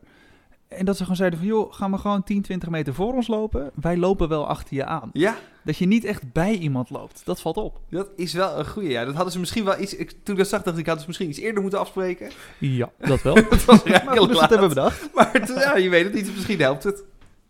En 0.70 0.86
dat 0.86 0.96
ze 0.96 1.02
gewoon 1.02 1.18
zeiden 1.18 1.40
van, 1.40 1.48
joh, 1.48 1.74
ga 1.74 1.88
maar 1.88 2.00
gewoon 2.00 2.24
10, 2.24 2.42
20 2.42 2.70
meter 2.70 2.94
voor 2.94 3.14
ons 3.14 3.28
lopen. 3.28 3.72
Wij 3.82 3.98
lopen 3.98 4.30
wel 4.30 4.48
achter 4.48 4.76
je 4.76 4.86
aan. 4.86 5.10
Ja, 5.14 5.38
Dat 5.64 5.78
je 5.78 5.86
niet 5.86 6.04
echt 6.04 6.32
bij 6.34 6.54
iemand 6.54 6.90
loopt, 6.90 7.22
dat 7.26 7.42
valt 7.42 7.58
op. 7.58 7.80
dat 7.90 8.10
is 8.16 8.34
wel 8.34 8.60
een 8.60 8.68
goeie. 8.68 8.90
Ja, 8.90 9.06
dat 9.06 9.14
hadden 9.16 9.34
ze 9.34 9.40
misschien 9.40 9.64
wel 9.66 9.80
iets... 9.80 9.96
Ik, 9.96 10.10
toen 10.12 10.34
ik 10.36 10.38
dat 10.38 10.48
zag, 10.48 10.64
dacht 10.64 10.78
ik, 10.78 10.86
hadden 10.86 11.02
ze 11.02 11.08
misschien 11.08 11.30
iets 11.30 11.40
eerder 11.40 11.62
moeten 11.62 11.80
afspreken. 11.80 12.32
Ja, 12.58 12.92
dat 12.98 13.22
wel. 13.22 13.34
Dat 13.50 13.66
was 13.66 13.84
maar 13.84 14.06
dus 14.06 14.16
dat 14.16 14.32
laat. 14.32 14.50
hebben 14.50 14.70
we 14.70 14.76
bedacht. 14.76 15.10
Maar 15.14 15.52
ja, 15.60 15.78
je 15.78 15.90
weet 15.90 16.04
het 16.04 16.14
niet, 16.14 16.36
misschien 16.36 16.60
helpt 16.62 16.84
het. 16.84 17.04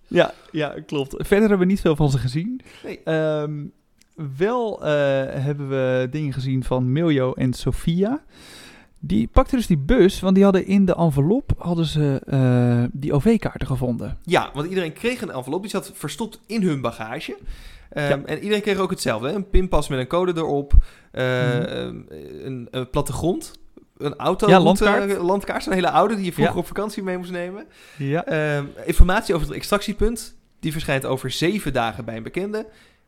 Ja, 0.08 0.34
ja, 0.52 0.76
klopt. 0.86 1.16
Verder 1.18 1.40
hebben 1.50 1.60
we 1.60 1.66
niet 1.74 1.82
veel 1.82 1.96
van 1.96 2.10
ze 2.10 2.18
gezien. 2.18 2.62
Nee. 2.84 3.00
Ehm, 3.04 3.64
wel 4.38 4.84
eh, 4.84 4.90
hebben 5.44 5.70
we 5.70 6.08
dingen 6.12 6.34
gezien 6.34 6.64
van 6.64 6.92
Miljo 6.92 7.34
en 7.34 7.54
Sofia. 7.54 8.24
Die 9.02 9.28
pakten 9.28 9.58
dus 9.58 9.68
die 9.68 9.78
bus, 9.78 10.20
want 10.20 10.36
die 10.36 10.44
hadden 10.44 10.66
in 10.66 10.86
de 10.86 10.96
envelop 10.96 11.52
hadden 11.58 11.86
ze 11.86 12.22
eh, 12.26 12.84
die 12.92 13.14
OV-kaarten 13.14 13.68
gevonden. 13.68 14.18
Ja, 14.24 14.50
want 14.54 14.68
iedereen 14.70 14.94
kreeg 14.94 15.22
een 15.22 15.32
envelop. 15.32 15.62
Die 15.62 15.70
zat 15.72 15.92
verstopt 15.94 16.40
in 16.46 16.64
hun 16.64 16.82
bagage. 16.82 17.38
Ehm, 17.90 18.10
Ja. 18.10 18.26
En 18.26 18.38
iedereen 18.40 18.62
kreeg 18.62 18.78
ook 18.78 18.90
hetzelfde. 18.90 19.28
Hè? 19.28 19.34
Een 19.36 19.50
pinpas 19.50 19.88
met 19.88 20.00
een 20.00 20.08
code 20.08 20.34
erop. 20.36 20.74
eh, 21.12 21.24
Mhm. 21.24 22.02
een, 22.44 22.68
een 22.72 22.90
plattegrond. 22.90 23.52
Een 23.98 24.16
auto. 24.16 24.48
Ja, 24.50 24.60
landkaart. 24.60 25.18
landkaart, 25.18 25.64
zo'n 25.64 25.74
hele 25.74 25.90
oude 25.92 26.16
die 26.16 26.26
je 26.26 26.34
vroeger 26.34 26.54
Ja. 26.56 26.60
op 26.60 26.68
vakantie 26.68 27.04
mee 27.04 27.18
moest 27.18 27.32
nemen. 27.32 27.66
Ja. 27.98 28.26
Ehm, 28.26 28.66
informatie 28.86 29.36
over 29.36 29.48
het 29.48 29.56
extractiepunt. 29.56 30.36
Die 30.60 30.72
verschijnt 30.72 31.06
over 31.06 31.32
zeven 31.32 31.74
dagen 31.74 32.06
bij 32.06 32.18
een 32.18 32.24
bekende. 32.24 32.66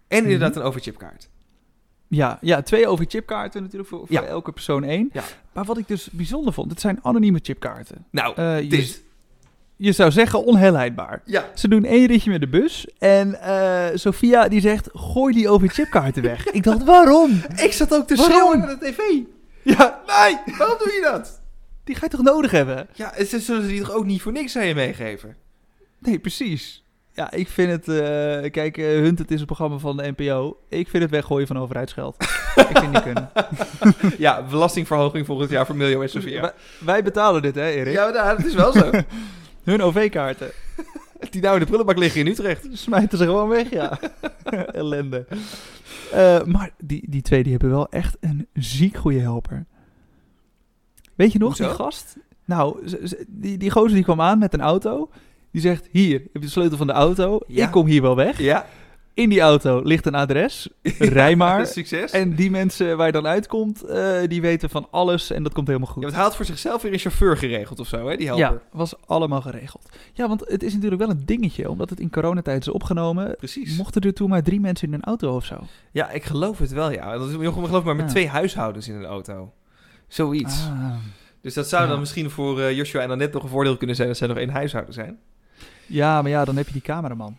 En 0.07 0.23
inderdaad 0.23 0.49
Mhm. 0.49 0.59
een 0.59 0.65
overchipkaart. 0.65 1.29
Ja, 2.13 2.37
ja, 2.41 2.61
twee 2.61 2.87
OV-chipkaarten 2.87 3.61
natuurlijk, 3.61 3.89
voor, 3.89 3.99
voor 3.99 4.07
Ja. 4.11 4.23
elke 4.23 4.51
persoon 4.51 4.83
één. 4.83 5.09
Ja. 5.13 5.23
Maar 5.53 5.65
wat 5.65 5.77
ik 5.77 5.87
dus 5.87 6.09
bijzonder 6.11 6.53
vond, 6.53 6.71
het 6.71 6.81
zijn 6.81 6.99
anonieme 7.01 7.39
chipkaarten. 7.41 8.05
Nou, 8.09 8.33
Eh, 8.35 8.61
je, 8.61 8.67
dit. 8.67 9.01
je 9.75 9.91
zou 9.91 10.11
zeggen 10.11 10.43
onherleidbaar. 10.45 11.21
Ja, 11.25 11.49
Ze 11.55 11.67
doen 11.67 11.83
één 11.85 12.05
ritje 12.07 12.31
met 12.31 12.39
de 12.41 12.47
bus 12.47 12.87
en 12.99 13.41
eh 13.41 13.85
Sophia 13.93 14.47
die 14.47 14.61
zegt, 14.61 14.89
gooi 14.93 15.33
die 15.33 15.49
OV-chipkaarten 15.49 16.23
weg. 16.23 16.45
ik 16.47 16.63
dacht, 16.63 16.83
waarom? 16.83 17.31
ik 17.65 17.71
zat 17.73 17.93
ook 17.93 18.07
te 18.07 18.15
schreeuwen 18.15 18.59
naar 18.59 18.79
de 18.79 18.85
tv. 18.91 18.99
Ja, 19.63 19.99
Nee, 20.07 20.55
waarom 20.57 20.77
doe 20.77 20.91
je 20.93 21.09
dat? 21.11 21.41
die 21.83 21.95
ga 21.95 22.05
je 22.05 22.11
toch 22.11 22.21
nodig 22.21 22.51
hebben? 22.51 22.87
Ja, 22.93 23.13
ze 23.25 23.39
zullen 23.39 23.61
ze 23.61 23.67
die 23.67 23.79
toch 23.81 23.91
ook 23.91 24.05
niet 24.05 24.21
voor 24.21 24.31
niks 24.31 24.57
aan 24.57 24.65
je 24.67 24.75
meegeven? 24.75 25.35
Nee, 25.99 26.19
precies. 26.19 26.80
Ja, 27.13 27.31
ik 27.31 27.47
vind 27.47 27.71
het... 27.71 27.87
eh, 27.87 28.51
kijk, 28.51 28.77
eh, 28.77 28.85
Hunt, 28.85 29.19
het 29.19 29.31
is 29.31 29.39
een 29.39 29.45
programma 29.45 29.77
van 29.77 29.97
de 29.97 30.13
NPO. 30.17 30.57
Ik 30.69 30.89
vind 30.89 31.03
het 31.03 31.11
weggooien 31.11 31.47
van 31.47 31.57
overheidsgeld. 31.57 32.15
ik 32.69 32.77
vind 32.77 32.91
niet 32.91 33.03
kunnen. 33.03 33.29
Ja, 34.17 34.43
belastingverhoging 34.49 35.25
volgend 35.25 35.49
jaar 35.49 35.65
voor 35.65 35.75
Miljo 35.75 36.01
en 36.01 36.09
Sofia. 36.09 36.53
Wij, 36.79 37.03
betalen 37.03 37.41
dit, 37.41 37.55
hè, 37.55 37.67
Erik? 37.69 37.93
Ja, 37.93 38.11
dat 38.35 38.45
is 38.45 38.53
wel 38.53 38.71
zo. 38.71 38.89
Hun 39.63 39.81
OV-kaarten. 39.81 40.51
Die 41.31 41.41
nou 41.41 41.53
in 41.53 41.59
de 41.59 41.65
prullenbak 41.65 41.97
liggen 41.97 42.21
in 42.21 42.27
Utrecht. 42.27 42.67
Smijten 42.71 43.17
ze 43.17 43.23
gewoon 43.23 43.49
weg, 43.49 43.69
ja. 43.69 43.99
Ellende. 44.71 45.25
Eh, 46.11 46.43
maar 46.43 46.71
die, 46.77 47.03
die 47.09 47.21
twee 47.21 47.43
die 47.43 47.51
hebben 47.51 47.69
wel 47.69 47.89
echt 47.89 48.17
een 48.19 48.47
ziek 48.53 48.97
goede 48.97 49.19
helper. 49.19 49.65
Weet 51.15 51.31
je 51.31 51.39
nog, 51.39 51.55
die 51.55 51.65
gast? 51.65 52.17
Nou, 52.45 52.87
die, 53.27 53.57
die 53.57 53.71
gozer 53.71 53.93
die 53.93 54.03
kwam 54.03 54.21
aan 54.21 54.39
met 54.39 54.53
een 54.53 54.61
auto. 54.61 55.09
Die 55.51 55.61
zegt, 55.61 55.87
hier, 55.91 56.19
heb 56.19 56.29
je 56.33 56.39
de 56.39 56.49
sleutel 56.49 56.77
van 56.77 56.87
de 56.87 56.93
auto. 56.93 57.39
Ja. 57.47 57.65
Ik 57.65 57.71
kom 57.71 57.85
hier 57.85 58.01
wel 58.01 58.15
weg. 58.15 58.39
Ja, 58.39 58.65
In 59.13 59.29
die 59.29 59.39
auto 59.41 59.81
ligt 59.83 60.05
een 60.05 60.15
adres. 60.15 60.69
Rij 60.99 61.35
maar. 61.35 61.65
succes. 61.65 62.11
En 62.11 62.35
die 62.35 62.51
mensen 62.51 62.97
waar 62.97 63.05
je 63.05 63.11
dan 63.11 63.27
uitkomt, 63.27 63.83
eh, 63.83 64.11
die 64.27 64.41
weten 64.41 64.69
van 64.69 64.87
alles 64.91 65.31
en 65.31 65.43
dat 65.43 65.53
komt 65.53 65.67
helemaal 65.67 65.89
goed. 65.89 66.01
Ja, 66.03 66.07
het 66.09 66.17
haalt 66.17 66.35
voor 66.35 66.45
zichzelf 66.45 66.81
weer 66.81 66.93
een 66.93 66.99
chauffeur 66.99 67.37
geregeld 67.37 67.79
of 67.79 67.87
zo, 67.87 68.07
hè, 68.09 68.15
die 68.17 68.27
helper. 68.27 68.45
Ja, 68.45 68.61
was 68.71 68.93
allemaal 69.05 69.41
geregeld. 69.41 69.89
Ja, 70.13 70.27
want 70.27 70.43
het 70.47 70.63
is 70.63 70.73
natuurlijk 70.73 71.01
wel 71.01 71.09
een 71.09 71.25
dingetje, 71.25 71.69
omdat 71.69 71.89
het 71.89 71.99
in 71.99 72.09
coronatijd 72.09 72.61
is 72.61 72.67
opgenomen. 72.67 73.35
Precies. 73.37 73.77
Mochten 73.77 74.01
er 74.01 74.13
toen 74.13 74.29
maar 74.29 74.43
drie 74.43 74.59
mensen 74.59 74.87
in 74.87 74.93
een 74.93 75.03
auto 75.03 75.35
of 75.35 75.45
zo? 75.45 75.57
Ja, 75.91 76.09
ik 76.09 76.23
geloof 76.23 76.57
het 76.59 76.71
wel, 76.71 76.91
ja. 76.91 77.17
Dat 77.17 77.27
is, 77.29 77.35
je 77.39 77.51
geloof 77.53 77.83
maar 77.83 77.95
met 77.95 78.05
Ja. 78.05 78.11
twee 78.11 78.27
huishoudens 78.27 78.87
in 78.87 78.95
een 78.95 79.05
auto. 79.05 79.53
Zoiets. 80.07 80.65
Ah. 80.67 80.93
Dus 81.41 81.53
dat 81.53 81.67
zou 81.69 81.87
dan 81.87 81.99
misschien 81.99 82.29
voor 82.29 82.61
eh, 82.61 82.75
Joshua 82.75 83.01
en 83.01 83.11
Annette 83.11 83.33
nog 83.33 83.43
een 83.43 83.49
voordeel 83.49 83.77
kunnen 83.77 83.95
zijn... 83.95 84.07
dat 84.07 84.17
zij 84.17 84.27
nog 84.27 84.37
één 84.37 84.49
huishouden 84.49 84.93
zijn. 84.93 85.17
Ja, 85.87 86.21
maar 86.21 86.31
ja, 86.31 86.45
dan 86.45 86.55
heb 86.55 86.65
je 86.67 86.73
die 86.73 86.81
cameraman. 86.81 87.37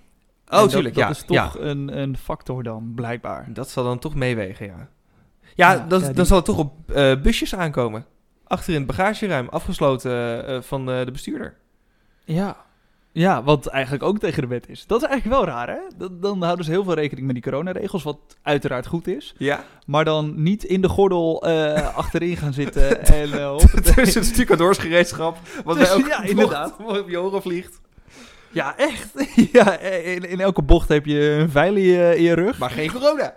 Oh, 0.48 0.58
dat- 0.58 0.70
tuurlijk, 0.70 0.94
dat, 0.94 1.04
ja. 1.04 1.10
is 1.10 1.22
toch 1.24 1.58
een, 1.58 1.98
een 1.98 2.16
factor 2.16 2.62
dan, 2.62 2.92
blijkbaar. 2.94 3.46
Dat 3.52 3.70
zal 3.70 3.84
dan 3.84 3.98
toch 3.98 4.14
meewegen, 4.14 4.66
ja. 4.66 4.88
Ja, 5.54 5.72
Ja, 5.72 5.84
dat, 5.88 6.00
ja, 6.00 6.06
die- 6.06 6.14
dan 6.16 6.26
zal 6.26 6.36
het 6.36 6.44
toch 6.46 6.58
op 6.58 6.90
eh, 6.90 7.20
busjes 7.22 7.54
aankomen. 7.54 8.04
Achter 8.46 8.72
in 8.72 8.78
het 8.78 8.86
bagageruim, 8.96 9.48
afgesloten 9.48 10.46
eh, 10.46 10.60
van 10.60 10.90
eh, 10.90 11.04
de 11.04 11.10
bestuurder. 11.10 11.54
Ja. 12.24 12.56
Ja, 13.12 13.42
wat 13.42 13.66
eigenlijk 13.66 14.02
ook 14.04 14.18
tegen 14.18 14.42
de 14.42 14.48
wet 14.48 14.68
is. 14.68 14.86
Dat 14.86 15.02
is 15.02 15.08
eigenlijk 15.08 15.36
wel 15.40 15.54
raar, 15.54 15.68
hè? 15.68 15.78
Dat- 15.96 16.22
Dan 16.22 16.42
houden 16.42 16.64
ze 16.64 16.70
heel 16.70 16.84
veel 16.84 16.94
rekening 16.94 17.26
met 17.26 17.34
die 17.34 17.44
coronaregels, 17.44 18.02
wat 18.02 18.18
uiteraard 18.42 18.86
goed 18.86 19.06
is. 19.06 19.34
Ja. 19.38 19.64
Maar 19.86 20.04
dan 20.04 20.42
niet 20.42 20.64
in 20.64 20.80
de 20.80 20.88
gordel 20.88 21.42
achterin 21.94 22.36
gaan 22.36 22.52
zitten 22.52 23.04
en... 23.14 23.44
hoppatee. 23.46 23.94
Tussen 23.94 24.20
het 24.20 24.30
stucadoorsgereedschap, 24.30 25.36
wat 25.64 25.76
wij 25.76 25.84
Tussen- 25.84 26.00
ook 26.02 26.08
ja, 26.08 26.22
inderdaad. 26.32 26.76
op 26.86 27.08
je 27.08 27.20
oren 27.20 27.42
vliegt. 27.42 27.80
Ja, 28.52 28.76
echt. 28.76 29.08
ja, 29.52 29.78
in, 29.78 30.28
in 30.28 30.40
elke 30.40 30.62
bocht 30.62 30.88
heb 30.88 31.06
je 31.06 31.48
een 31.54 31.76
in 31.76 31.82
je, 31.82 32.16
in 32.16 32.22
je 32.22 32.34
rug. 32.34 32.58
Maar 32.58 32.70
geen 32.70 32.92
corona. 32.92 33.34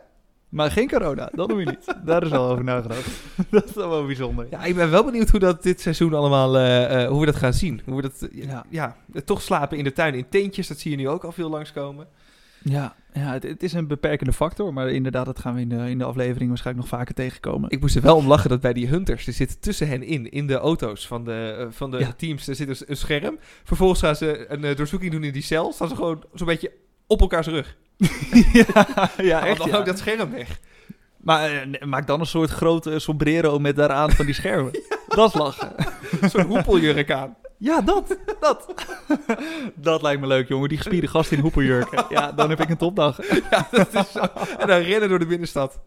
Maar 0.49 0.71
geen 0.71 0.89
corona, 0.89 1.29
dat 1.33 1.47
doen 1.49 1.57
we 1.57 1.63
niet. 1.63 1.95
Daar 2.05 2.23
is 2.23 2.31
al 2.31 2.49
over 2.49 2.63
nagedacht. 2.63 3.09
dat 3.49 3.65
is 3.65 3.73
dan 3.73 3.89
wel 3.89 4.05
bijzonder. 4.05 4.47
Ja, 4.49 4.63
ik 4.63 4.75
ben 4.75 4.91
wel 4.91 5.03
benieuwd 5.05 5.29
hoe 5.29 5.39
dat 5.39 5.63
dit 5.63 5.81
seizoen 5.81 6.13
allemaal, 6.13 6.57
eh, 6.57 7.03
eh, 7.03 7.09
hoe 7.09 7.19
we 7.19 7.25
dat 7.25 7.35
gaan 7.35 7.53
zien. 7.53 7.81
Hoe 7.85 7.95
we 7.95 8.01
dat, 8.01 8.21
eh, 8.21 8.43
Ja. 8.43 8.65
ja. 8.69 8.95
toch 9.25 9.41
slapen 9.41 9.77
in 9.77 9.83
de 9.83 9.93
tuin 9.93 10.13
in 10.13 10.29
teentjes, 10.29 10.67
dat 10.67 10.79
zie 10.79 10.91
je 10.91 10.97
nu 10.97 11.09
ook 11.09 11.23
al 11.23 11.31
veel 11.31 11.49
langskomen. 11.49 12.07
Ja, 12.63 12.95
ja 13.15 13.31
het, 13.31 13.43
het 13.43 13.63
is 13.63 13.73
een 13.73 13.87
beperkende 13.87 14.33
factor, 14.33 14.73
maar 14.73 14.89
inderdaad, 14.89 15.25
dat 15.25 15.39
gaan 15.39 15.53
we 15.55 15.61
in 15.61 15.69
de, 15.69 15.89
in 15.89 15.97
de 15.97 16.03
aflevering 16.03 16.49
waarschijnlijk 16.49 16.87
nog 16.89 16.99
vaker 16.99 17.15
tegenkomen. 17.15 17.69
Ik 17.69 17.79
moest 17.81 17.95
er 17.95 18.01
wel 18.01 18.15
om 18.15 18.27
lachen 18.27 18.49
dat 18.49 18.61
bij 18.61 18.73
die 18.73 18.87
hunters, 18.87 19.27
er 19.27 19.33
zit 19.33 19.61
tussen 19.61 19.87
hen 19.87 20.03
in, 20.03 20.31
in 20.31 20.47
de 20.47 20.57
auto's 20.57 21.07
van 21.07 21.23
de, 21.25 21.55
eh, 21.59 21.65
van 21.69 21.91
de 21.91 21.97
Ja. 21.97 22.13
teams, 22.17 22.47
er 22.47 22.55
zit 22.55 22.67
dus 22.67 22.87
een 22.87 22.97
scherm. 22.97 23.37
Vervolgens 23.63 23.99
gaan 23.99 24.15
ze 24.15 24.45
een 24.49 24.63
eh, 24.63 24.75
doorzoeking 24.75 25.11
doen 25.11 25.23
in 25.23 25.33
die 25.33 25.41
cel, 25.41 25.71
staan 25.73 25.87
ze 25.89 25.95
gewoon 25.95 26.23
zo'n 26.33 26.47
beetje 26.47 26.71
op 27.07 27.21
elkaars 27.21 27.47
rug. 27.47 27.75
ja, 29.17 29.45
echt. 29.45 29.57
dan 29.57 29.67
ja. 29.67 29.77
ook 29.77 29.85
dat 29.85 29.97
scherm 29.97 30.31
weg. 30.31 30.59
Maar 31.21 31.51
eh, 31.51 31.81
maak 31.87 32.07
dan 32.07 32.19
een 32.19 32.25
soort 32.25 32.49
grote 32.49 32.99
sombrero 32.99 33.59
met 33.59 33.75
daaraan 33.75 34.11
van 34.11 34.25
die 34.25 34.35
schermen. 34.35 34.71
Dat 35.07 35.27
is 35.27 35.39
lachen. 35.39 35.75
Zo'n 36.29 36.41
hoepeljurk 36.45 37.11
aan. 37.11 37.35
Ja, 37.57 37.81
dat. 37.81 38.17
Dat. 38.39 38.73
dat 39.75 40.01
lijkt 40.01 40.21
me 40.21 40.27
leuk, 40.27 40.47
jongen. 40.47 40.69
Die 40.69 40.77
gespierde 40.77 41.07
gast 41.07 41.31
in 41.31 41.39
hoepeljurken. 41.39 42.05
Ja, 42.15 42.31
dan 42.31 42.49
heb 42.49 42.59
ik 42.59 42.69
een 42.69 42.77
topdag. 42.77 43.19
Ja, 43.51 43.67
dat 43.71 43.93
is 43.93 44.11
zo. 44.11 44.19
En 44.57 44.67
dan 44.67 44.77
rennen 44.79 45.09
door 45.09 45.19
de 45.19 45.25
binnenstad. 45.25 45.79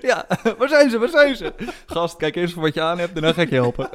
Ja, 0.00 0.26
waar 0.58 0.68
zijn 0.68 0.90
ze? 0.90 0.98
Waar 0.98 1.08
zijn 1.08 1.36
ze? 1.36 1.52
Gast, 1.86 2.16
kijk 2.16 2.36
eerst 2.36 2.54
wat 2.54 2.74
je 2.74 2.82
aan 2.82 2.98
hebt, 2.98 3.12
daarna 3.14 3.32
ga 3.32 3.42
ik 3.42 3.48
je 3.48 3.54
helpen. 3.54 3.88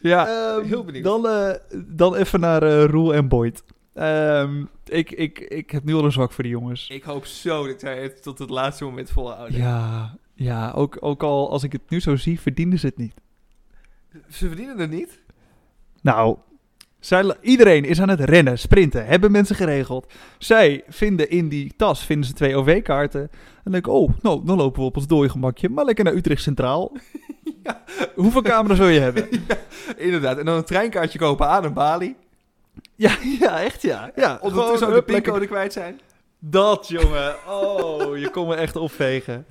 Ja, 0.00 0.26
Ehm, 0.56 0.64
heel 0.66 0.84
benieuwd. 0.84 1.04
Dan, 1.04 1.28
eh, 1.28 1.50
dan 1.86 2.14
even 2.14 2.40
naar 2.40 2.62
eh 2.62 2.84
Roel 2.84 3.14
en 3.14 3.28
Boyd. 3.28 3.62
Ehm, 3.94 4.64
ik, 4.84 5.10
ik, 5.10 5.38
ik 5.38 5.70
heb 5.70 5.84
nu 5.84 5.94
al 5.94 6.04
een 6.04 6.12
zwak 6.12 6.32
voor 6.32 6.44
die 6.44 6.52
jongens. 6.52 6.88
Ik 6.88 7.02
hoop 7.02 7.24
zo 7.26 7.66
dat 7.66 7.80
zij 7.80 8.02
het 8.02 8.22
tot 8.22 8.38
het 8.38 8.50
laatste 8.50 8.84
moment 8.84 9.10
volhouden. 9.10 9.58
Ja, 9.58 10.14
ja 10.34 10.70
ook, 10.70 10.96
ook 11.00 11.22
al 11.22 11.50
als 11.50 11.62
ik 11.62 11.72
het 11.72 11.82
nu 11.88 12.00
zo 12.00 12.16
zie, 12.16 12.40
verdienen 12.40 12.78
ze 12.78 12.86
het 12.86 12.96
niet. 12.96 13.14
Ze 14.28 14.46
verdienen 14.46 14.78
het 14.78 14.90
niet. 14.90 15.20
Nou, 16.02 16.36
zij, 17.00 17.34
iedereen 17.40 17.84
is 17.84 18.00
aan 18.00 18.08
het 18.08 18.20
rennen, 18.20 18.58
sprinten, 18.58 19.06
hebben 19.06 19.30
mensen 19.30 19.56
geregeld. 19.56 20.12
Zij 20.38 20.84
vinden 20.88 21.30
in 21.30 21.48
die 21.48 21.72
tas 21.76 22.04
vinden 22.04 22.26
ze 22.26 22.32
twee 22.32 22.56
OV-kaarten. 22.56 23.20
En 23.20 23.30
dan 23.62 23.72
denk 23.72 23.86
ik, 23.86 23.92
oh, 23.92 24.10
nou, 24.20 24.44
dan 24.44 24.56
lopen 24.56 24.80
we 24.80 24.86
op 24.86 24.96
ons 24.96 25.06
dode 25.06 25.28
gemakje, 25.28 25.68
maar 25.68 25.84
lekker 25.84 26.04
naar 26.04 26.14
Utrecht 26.14 26.42
Centraal. 26.42 26.92
Ja. 27.62 27.82
Hoeveel 28.14 28.42
camera's 28.42 28.78
wil 28.78 28.88
je 28.88 29.00
hebben? 29.00 29.28
Inderdaad. 29.96 30.38
En 30.38 30.44
dan 30.44 30.56
een 30.56 30.64
treinkaartje 30.64 31.18
kopen 31.18 31.48
aan 31.48 31.64
een 31.64 31.72
balie. 31.72 32.16
Ja, 32.94 33.16
ja, 33.40 33.60
echt 33.60 33.82
ja. 33.82 34.10
ja 34.16 34.38
Ondertussen 34.40 34.78
gewoon, 34.78 34.94
ook 34.94 35.06
de 35.06 35.12
pincode 35.12 35.46
kwijt 35.46 35.72
zijn. 35.72 36.00
Dat, 36.38 36.88
jongen. 36.88 37.34
Oh, 37.48 38.18
je 38.18 38.30
kon 38.30 38.48
me 38.48 38.54
echt 38.54 38.76
opvegen. 38.76 39.46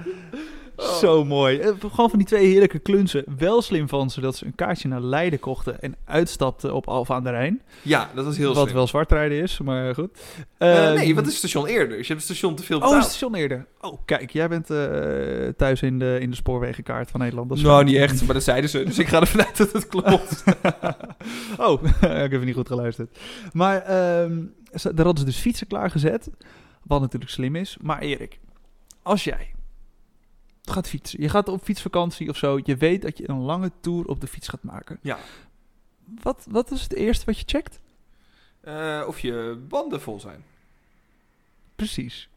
Oh. 0.76 0.94
Zo 0.98 1.26
mooi. 1.26 1.58
Eh, 1.60 1.72
Gewoon 1.80 2.10
van 2.10 2.20
die 2.20 2.28
twee 2.28 2.46
heerlijke 2.48 2.80
klunzen. 2.80 3.24
Wel 3.38 3.62
slim 3.62 3.88
van 3.90 4.10
ze 4.10 4.22
dat 4.22 4.36
ze 4.36 4.46
een 4.46 4.56
kaartje 4.56 4.88
naar 4.88 5.02
Leiden 5.02 5.40
kochten 5.40 5.82
en 5.82 5.96
uitstapten 6.06 6.74
op 6.74 6.88
Alfa 6.88 7.16
aan 7.16 7.24
de 7.24 7.30
Rijn. 7.30 7.62
Ja, 7.82 8.10
dat 8.16 8.26
was 8.26 8.38
heel 8.38 8.54
wat 8.54 8.64
slim. 8.64 8.76
wel 8.76 8.88
zwartrijden 8.88 9.42
is, 9.42 9.60
maar 9.60 9.94
goed. 9.96 10.20
Eh, 10.58 10.86
Ehm, 10.88 10.96
nee, 10.96 11.16
wat 11.16 11.24
is 11.24 11.30
het 11.30 11.38
station 11.38 11.66
eerder? 11.66 11.98
Dus 11.98 12.08
je 12.08 12.14
hebt 12.14 12.28
het 12.28 12.38
station 12.38 12.56
te 12.56 12.64
veel 12.64 12.78
Oh, 12.78 12.84
betaald. 12.84 13.02
het 13.04 13.12
station 13.12 13.36
eerder. 13.36 13.66
Oh, 13.82 13.98
kijk, 14.06 14.32
jij 14.32 14.48
bent 14.48 14.70
eh, 14.70 14.78
thuis 15.58 15.82
in 15.82 16.00
de, 16.00 16.18
in 16.22 16.30
de 16.30 16.36
spoorwegenkaart 16.36 17.12
van 17.12 17.20
Nederland. 17.20 17.50
Dat 17.50 17.58
is 17.58 17.64
nou, 17.64 17.84
niet 17.84 17.96
echt, 17.96 18.26
maar 18.26 18.34
dat 18.34 18.44
zeiden 18.44 18.70
ze. 18.70 18.84
Dus 18.84 19.00
ik 19.00 19.08
ga 19.08 19.20
ervan 19.20 19.46
uit 19.46 19.58
dat 19.58 19.72
het 19.72 19.88
klopt. 19.88 20.44
oh, 21.58 21.84
ik 22.26 22.32
heb 22.32 22.44
niet 22.44 22.56
goed 22.56 22.68
geluisterd. 22.68 23.18
Maar 23.52 23.82
ehm, 23.82 24.38
daar 24.72 25.06
hadden 25.06 25.18
ze 25.18 25.26
dus 25.26 25.38
fietsen 25.38 25.68
klaargezet. 25.68 26.30
Wat 26.84 27.02
natuurlijk 27.02 27.32
slim 27.32 27.56
is. 27.56 27.78
Maar 27.82 28.00
Erik, 28.00 28.40
als 29.04 29.24
jij 29.24 29.52
gaat 30.62 30.88
fietsen. 30.88 31.22
Je 31.22 31.30
gaat 31.30 31.48
op 31.48 31.64
fietsvakantie 31.64 32.30
of 32.30 32.38
zo. 32.38 32.60
Je 32.64 32.76
weet 32.76 33.02
dat 33.02 33.18
je 33.18 33.30
een 33.30 33.42
lange 33.42 33.72
tour 33.82 34.06
op 34.06 34.22
de 34.22 34.28
fiets 34.28 34.48
gaat 34.48 34.64
maken. 34.64 35.00
Ja. 35.02 35.18
Wat, 36.22 36.46
wat 36.50 36.72
is 36.72 36.82
het 36.82 36.94
eerste 36.94 37.26
wat 37.26 37.40
je 37.40 37.44
checkt? 37.46 37.80
Eh, 38.62 39.04
of 39.08 39.20
je 39.20 39.64
banden 39.68 40.02
vol 40.02 40.20
zijn. 40.20 40.44
Precies. 41.76 42.30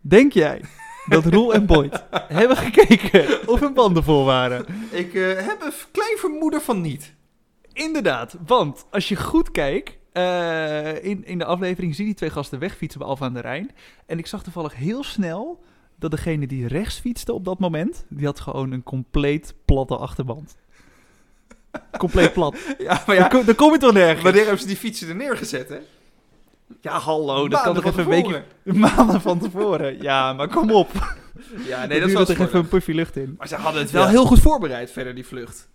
Denk 0.00 0.32
jij 0.32 0.64
dat 1.06 1.24
Roel 1.24 1.54
en 1.54 1.66
Boyd 1.66 2.04
hebben 2.40 2.56
gekeken 2.56 3.48
of 3.48 3.60
hun 3.60 3.74
banden 3.74 4.04
vol 4.04 4.24
waren? 4.24 4.66
Ik 4.90 5.14
eh, 5.14 5.46
heb 5.46 5.62
een 5.62 5.72
klein 5.92 6.16
vermoeden 6.18 6.62
van 6.62 6.80
niet. 6.80 7.14
Inderdaad, 7.72 8.36
want 8.46 8.86
als 8.90 9.08
je 9.08 9.16
goed 9.16 9.50
kijkt, 9.50 9.98
eh, 10.12 11.04
in, 11.04 11.24
in 11.24 11.38
de 11.38 11.44
aflevering 11.44 11.94
zie 11.94 12.04
je 12.04 12.10
die 12.10 12.18
twee 12.18 12.30
gasten 12.30 12.58
wegfietsen 12.58 12.98
bij 13.00 13.08
Alfa 13.08 13.24
aan 13.24 13.34
de 13.34 13.40
Rijn. 13.40 13.70
En 14.06 14.18
ik 14.18 14.26
zag 14.26 14.42
toevallig 14.42 14.74
heel 14.74 15.04
snel 15.04 15.64
dat 16.00 16.10
degene 16.10 16.46
die 16.46 16.66
rechts 16.68 16.98
fietste 16.98 17.32
op 17.32 17.44
dat 17.44 17.58
moment, 17.58 18.04
die 18.08 18.26
had 18.26 18.40
gewoon 18.40 18.72
een 18.72 18.82
compleet 18.82 19.54
platte 19.64 19.96
achterband. 19.96 20.56
Compleet 21.98 22.32
plat. 22.32 22.56
Ja, 22.78 23.02
maar 23.06 23.16
Ja. 23.16 23.20
Dan, 23.20 23.30
kom, 23.30 23.44
dan 23.44 23.54
kom 23.54 23.72
je 23.72 23.78
toch 23.78 23.92
nergens? 23.92 24.22
wanneer 24.22 24.42
hebben 24.42 24.60
ze 24.60 24.66
die 24.66 24.76
fietsen 24.76 25.08
er 25.08 25.16
neergezet, 25.16 25.68
hè? 25.68 25.78
Ja, 26.80 26.98
hallo, 26.98 27.48
dat 27.48 27.62
kan 27.62 27.72
Maanden 27.74 27.82
toch 27.82 28.04
van 28.04 28.12
even 28.12 28.12
een 28.16 28.22
weekje... 28.22 28.44
tevoren. 28.64 28.80
Maanden 28.96 29.20
van 29.20 29.38
tevoren. 29.38 30.02
Ja, 30.02 30.32
maar 30.32 30.48
kom 30.48 30.70
op. 30.70 30.90
Ja, 31.66 31.86
Nee, 31.86 32.00
dat 32.00 32.08
is 32.08 32.14
er 32.14 32.26
toch 32.26 32.38
even 32.46 32.58
een 32.58 32.68
puffy 32.68 32.92
lucht 32.92 33.16
in. 33.16 33.34
Maar 33.38 33.48
ze 33.48 33.54
hadden 33.56 33.82
het 33.82 33.90
wel 33.90 34.02
Ja. 34.02 34.08
heel 34.08 34.24
goed 34.26 34.40
voorbereid 34.40 34.90
verder, 34.90 35.14
die 35.14 35.26
vlucht. 35.26 35.68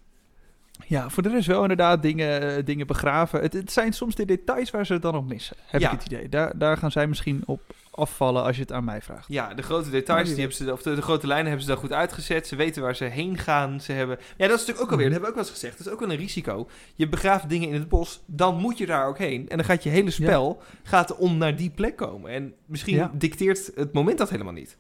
Ja, 0.87 1.09
voor 1.09 1.23
de 1.23 1.29
rest 1.29 1.47
wel 1.47 1.61
inderdaad 1.61 2.01
dingen, 2.01 2.55
eh, 2.57 2.65
dingen 2.65 2.87
begraven. 2.87 3.41
Het, 3.41 3.53
het 3.53 3.71
zijn 3.71 3.93
soms 3.93 4.15
de 4.15 4.25
details 4.25 4.71
waar 4.71 4.85
ze 4.85 4.93
het 4.93 5.01
dan 5.01 5.15
op 5.15 5.27
missen, 5.27 5.55
heb 5.65 5.81
Ja. 5.81 5.91
ik 5.91 5.99
het 5.99 6.05
idee. 6.11 6.29
Daar, 6.29 6.57
daar 6.57 6.77
gaan 6.77 6.91
zij 6.91 7.07
misschien 7.07 7.43
op 7.45 7.61
afvallen 7.95 8.43
als 8.43 8.55
je 8.55 8.61
het 8.61 8.71
aan 8.71 8.83
mij 8.83 9.01
vraagt. 9.01 9.25
Ja, 9.27 9.53
de 9.53 9.61
grote 9.61 9.89
details, 9.89 10.27
die- 10.29 10.37
hebben 10.39 10.55
ze, 10.57 10.71
of 10.71 10.81
de, 10.81 10.95
de 10.95 11.01
grote 11.01 11.27
lijnen 11.27 11.45
hebben 11.45 11.63
ze 11.65 11.67
daar 11.71 11.77
goed 11.79 11.91
uitgezet. 11.93 12.47
Ze 12.47 12.55
weten 12.55 12.81
waar 12.81 12.95
ze 12.95 13.03
heen 13.03 13.37
gaan. 13.37 13.81
Ze 13.81 13.91
hebben, 13.91 14.17
ja, 14.19 14.47
dat 14.47 14.59
is 14.59 14.65
natuurlijk 14.65 14.81
ook 14.81 14.91
alweer, 14.91 15.05
dat 15.09 15.13
hebben 15.13 15.21
we 15.21 15.27
ook 15.27 15.35
wel 15.35 15.43
eens 15.43 15.53
gezegd. 15.61 15.77
Dat 15.77 15.87
is 15.87 15.93
ook 15.93 15.99
wel 15.99 16.09
een 16.11 16.15
risico. 16.17 16.67
Je 16.95 17.09
begraaft 17.09 17.49
dingen 17.49 17.67
in 17.67 17.73
het 17.73 17.89
bos, 17.89 18.21
dan 18.25 18.55
moet 18.57 18.77
je 18.77 18.85
daar 18.85 19.07
ook 19.07 19.17
heen. 19.17 19.49
En 19.49 19.57
dan 19.57 19.65
gaat 19.65 19.83
je 19.83 19.89
hele 19.89 20.11
spel 20.11 20.61
gaat 20.83 21.15
om 21.15 21.37
naar 21.37 21.55
die 21.55 21.69
plek 21.69 21.95
komen. 21.95 22.31
En 22.31 22.53
misschien 22.65 22.95
Ja. 22.95 23.11
dicteert 23.13 23.71
het 23.75 23.93
moment 23.93 24.17
dat 24.17 24.29
helemaal 24.29 24.53
niet. 24.53 24.77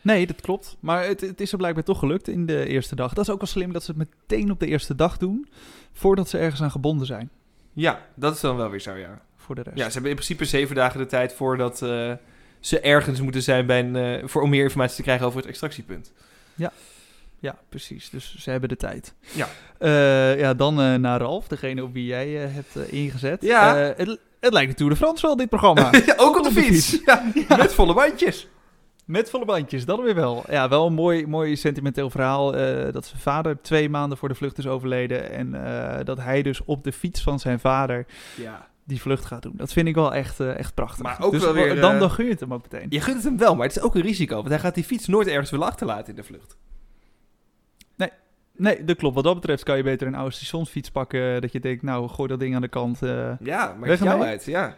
Nee, 0.00 0.26
dat 0.26 0.40
klopt. 0.40 0.76
Maar 0.80 1.04
het, 1.04 1.20
het 1.20 1.40
is 1.40 1.52
er 1.52 1.58
blijkbaar 1.58 1.84
toch 1.84 1.98
gelukt 1.98 2.28
in 2.28 2.46
de 2.46 2.66
eerste 2.66 2.94
dag. 2.94 3.12
Dat 3.14 3.24
is 3.24 3.30
ook 3.32 3.38
wel 3.40 3.48
slim 3.48 3.72
dat 3.72 3.82
ze 3.84 3.94
het 3.96 4.08
meteen 4.28 4.50
op 4.50 4.60
de 4.60 4.66
eerste 4.66 4.94
dag 4.94 5.16
doen, 5.16 5.48
voordat 5.92 6.28
ze 6.28 6.38
ergens 6.38 6.62
aan 6.62 6.70
gebonden 6.70 7.06
zijn. 7.06 7.30
Ja, 7.72 8.06
dat 8.14 8.34
is 8.34 8.40
dan 8.40 8.56
wel 8.56 8.70
weer 8.70 8.80
zo, 8.80 8.94
ja. 8.94 9.22
Voor 9.36 9.54
de 9.54 9.62
rest. 9.62 9.76
Ja, 9.76 9.86
ze 9.86 9.92
hebben 9.92 10.10
in 10.10 10.16
principe 10.16 10.44
zeven 10.44 10.74
dagen 10.74 10.98
de 11.00 11.06
tijd 11.06 11.32
voordat 11.32 11.82
eh, 11.82 12.12
ze 12.62 12.80
ergens 12.80 13.20
moeten 13.20 13.42
zijn 13.42 13.66
bij 13.66 13.78
een, 13.78 13.96
eh, 13.96 14.28
voor, 14.28 14.42
om 14.42 14.50
meer 14.50 14.62
informatie 14.62 14.96
te 14.96 15.02
krijgen 15.02 15.26
over 15.26 15.38
het 15.38 15.48
extractiepunt. 15.48 16.12
Ja, 17.42 17.56
precies. 17.68 18.10
Dus 18.10 18.36
ze 18.38 18.50
hebben 18.50 18.68
de 18.68 18.76
tijd. 18.76 19.14
Ja. 19.32 19.48
Eh, 19.78 20.38
ja, 20.38 20.54
dan 20.54 20.80
eh, 20.80 20.94
naar 20.94 21.20
Ralf, 21.20 21.48
degene 21.48 21.82
op 21.82 21.92
wie 21.92 22.06
jij 22.06 22.44
eh, 22.44 22.54
hebt 22.54 22.90
ingezet. 22.90 23.42
Ja. 23.42 23.76
Het, 23.76 24.18
het 24.40 24.52
lijkt 24.52 24.70
de 24.70 24.76
Tour 24.76 24.92
de 24.92 24.98
France 24.98 25.26
wel, 25.26 25.36
dit 25.36 25.48
programma. 25.48 25.90
Ja, 26.06 26.14
ook 26.16 26.38
op 26.38 26.44
de 26.44 26.50
fiets. 26.62 26.98
Ja, 27.04 27.56
Met 27.56 27.74
volle 27.74 27.94
bandjes. 27.94 28.48
Met 29.04 29.30
volle 29.30 29.44
bandjes, 29.44 29.84
dat 29.84 30.02
weer 30.02 30.14
wel. 30.14 30.44
Ja, 30.48 30.68
wel 30.68 30.86
een 30.86 30.92
mooi, 30.92 31.26
mooi 31.26 31.56
sentimenteel 31.56 32.10
verhaal. 32.10 32.52
dat 32.92 33.06
zijn 33.06 33.20
vader 33.20 33.58
twee 33.62 33.88
maanden 33.88 34.18
voor 34.18 34.28
de 34.28 34.34
vlucht 34.34 34.58
is 34.58 34.66
overleden. 34.66 35.30
En 35.30 35.50
dat 36.04 36.18
hij 36.18 36.42
dus 36.42 36.64
op 36.64 36.84
de 36.84 36.92
fiets 36.92 37.22
van 37.22 37.38
zijn 37.38 37.60
vader 37.60 38.06
Ja. 38.36 38.68
Die 38.92 39.00
vlucht 39.00 39.24
gaat 39.24 39.42
doen. 39.42 39.52
Dat 39.56 39.72
vind 39.72 39.88
ik 39.88 39.94
wel 39.94 40.14
echt, 40.14 40.40
eh, 40.40 40.58
echt 40.58 40.74
prachtig. 40.74 41.02
Maar 41.02 41.20
ook 41.20 41.32
dus 41.32 41.42
wel 41.42 41.52
weer, 41.52 41.80
dan, 41.80 41.92
eh, 41.94 42.00
dan 42.00 42.10
gun 42.10 42.24
je 42.24 42.30
het 42.30 42.40
hem 42.40 42.54
ook 42.54 42.62
meteen. 42.62 42.86
Je 42.88 43.00
gunt 43.00 43.16
het 43.16 43.24
hem 43.24 43.38
wel, 43.38 43.54
maar 43.56 43.66
het 43.66 43.76
is 43.76 43.82
ook 43.82 43.94
een 43.94 44.02
risico. 44.02 44.34
Want 44.36 44.48
hij 44.48 44.58
gaat 44.58 44.74
die 44.74 44.84
fiets 44.84 45.06
nooit 45.06 45.26
ergens 45.28 45.50
willen 45.50 45.66
achterlaten 45.66 46.08
in 46.08 46.14
de 46.14 46.22
vlucht. 46.24 46.56
Nee, 48.56 48.84
dat 48.84 48.96
klopt. 48.96 49.14
Wat 49.14 49.24
dat 49.24 49.34
betreft 49.34 49.62
kan 49.62 49.76
je 49.76 49.82
beter 49.82 50.06
een 50.06 50.14
oude 50.14 50.34
stationsfiets 50.34 50.90
pakken. 50.90 51.40
Dat 51.40 51.52
je 51.52 51.60
denkt, 51.60 51.82
nou, 51.82 52.08
gooi 52.08 52.28
dat 52.28 52.40
ding 52.40 52.54
aan 52.54 52.60
de 52.60 52.68
kant. 52.68 53.02
eh. 53.02 53.30
Ja, 53.40 53.76
maar 53.78 53.88
het 53.88 53.98
jou 53.98 54.22
uit, 54.22 54.44
ja. 54.44 54.76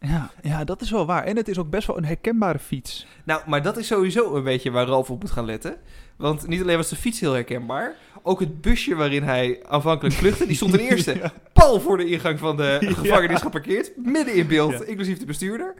Ja, 0.00 0.30
ja, 0.42 0.64
dat 0.64 0.80
is 0.80 0.90
wel 0.90 1.06
waar. 1.06 1.24
En 1.24 1.36
het 1.36 1.48
is 1.48 1.58
ook 1.58 1.70
best 1.70 1.86
wel 1.86 1.96
een 1.96 2.04
herkenbare 2.04 2.58
fiets. 2.58 3.06
Nou, 3.24 3.40
maar 3.46 3.62
dat 3.62 3.76
is 3.76 3.86
sowieso 3.86 4.34
een 4.34 4.44
beetje 4.44 4.70
waar 4.70 4.86
Ralf 4.86 5.10
op 5.10 5.20
moet 5.20 5.30
gaan 5.30 5.44
letten. 5.44 5.76
Want 6.16 6.46
niet 6.46 6.62
alleen 6.62 6.76
was 6.76 6.88
de 6.88 6.96
fiets 6.96 7.20
heel 7.20 7.32
herkenbaar, 7.32 7.94
ook 8.22 8.40
het 8.40 8.60
busje 8.60 8.94
waarin 8.94 9.22
hij 9.22 9.60
aanvankelijk 9.66 10.14
vluchtte, 10.14 10.46
die 10.46 10.56
stond 10.56 10.72
ten 10.72 10.80
eerste 10.90 11.14
Ja. 11.18 11.32
Pal 11.64 11.80
voor 11.80 11.96
de 11.96 12.06
ingang 12.06 12.38
van 12.38 12.56
de 12.56 12.78
gevangenis 12.98 13.40
geparkeerd, 13.40 13.92
midden 13.96 14.34
in 14.34 14.46
beeld, 14.46 14.84
inclusief 14.84 15.18
de 15.18 15.26
bestuurder. 15.26 15.74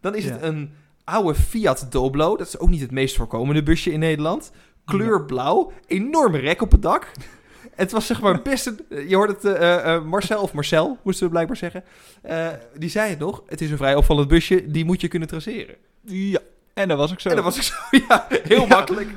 Dan 0.00 0.14
is 0.14 0.24
het 0.24 0.42
een 0.42 0.72
oude 1.04 1.34
Fiat 1.34 1.86
Doblo, 1.90 2.36
dat 2.36 2.46
is 2.46 2.58
ook 2.58 2.68
niet 2.68 2.80
het 2.80 2.90
meest 2.90 3.16
voorkomende 3.16 3.62
busje 3.62 3.92
in 3.92 3.98
Nederland. 3.98 4.52
Kleur 4.84 5.24
blauw, 5.24 5.72
enorme 5.86 6.38
rek 6.38 6.62
op 6.62 6.70
het 6.72 6.82
dak. 6.82 7.10
Het 7.74 7.92
was 7.92 8.06
zeg 8.06 8.20
maar 8.20 8.42
best 8.52 8.66
een... 8.66 9.08
Je 9.08 9.16
hoort 9.16 9.42
het, 9.42 9.44
eh, 9.54 9.94
eh, 9.94 10.04
Marcel, 10.04 10.42
of 10.42 10.52
Marcel, 10.52 10.98
moesten 11.02 11.24
we 11.24 11.30
blijkbaar 11.30 11.56
zeggen. 11.56 11.84
Eh, 12.22 12.48
die 12.78 12.90
zei 12.90 13.10
het 13.10 13.18
nog, 13.18 13.42
het 13.46 13.60
is 13.60 13.70
een 13.70 13.76
vrij 13.76 13.94
opvallend 13.94 14.28
busje, 14.28 14.70
die 14.70 14.84
moet 14.84 15.00
je 15.00 15.08
kunnen 15.08 15.28
traceren. 15.28 15.74
Ja, 16.04 16.38
en 16.74 16.88
dat 16.88 16.98
was 16.98 17.12
ook 17.12 17.20
zo. 17.20 17.28
En 17.28 17.34
dat 17.34 17.44
was 17.44 17.56
ik 17.56 17.62
zo, 17.62 17.74
ja, 18.08 18.26
heel 18.28 18.60
Ja. 18.60 18.66
makkelijk. 18.66 19.08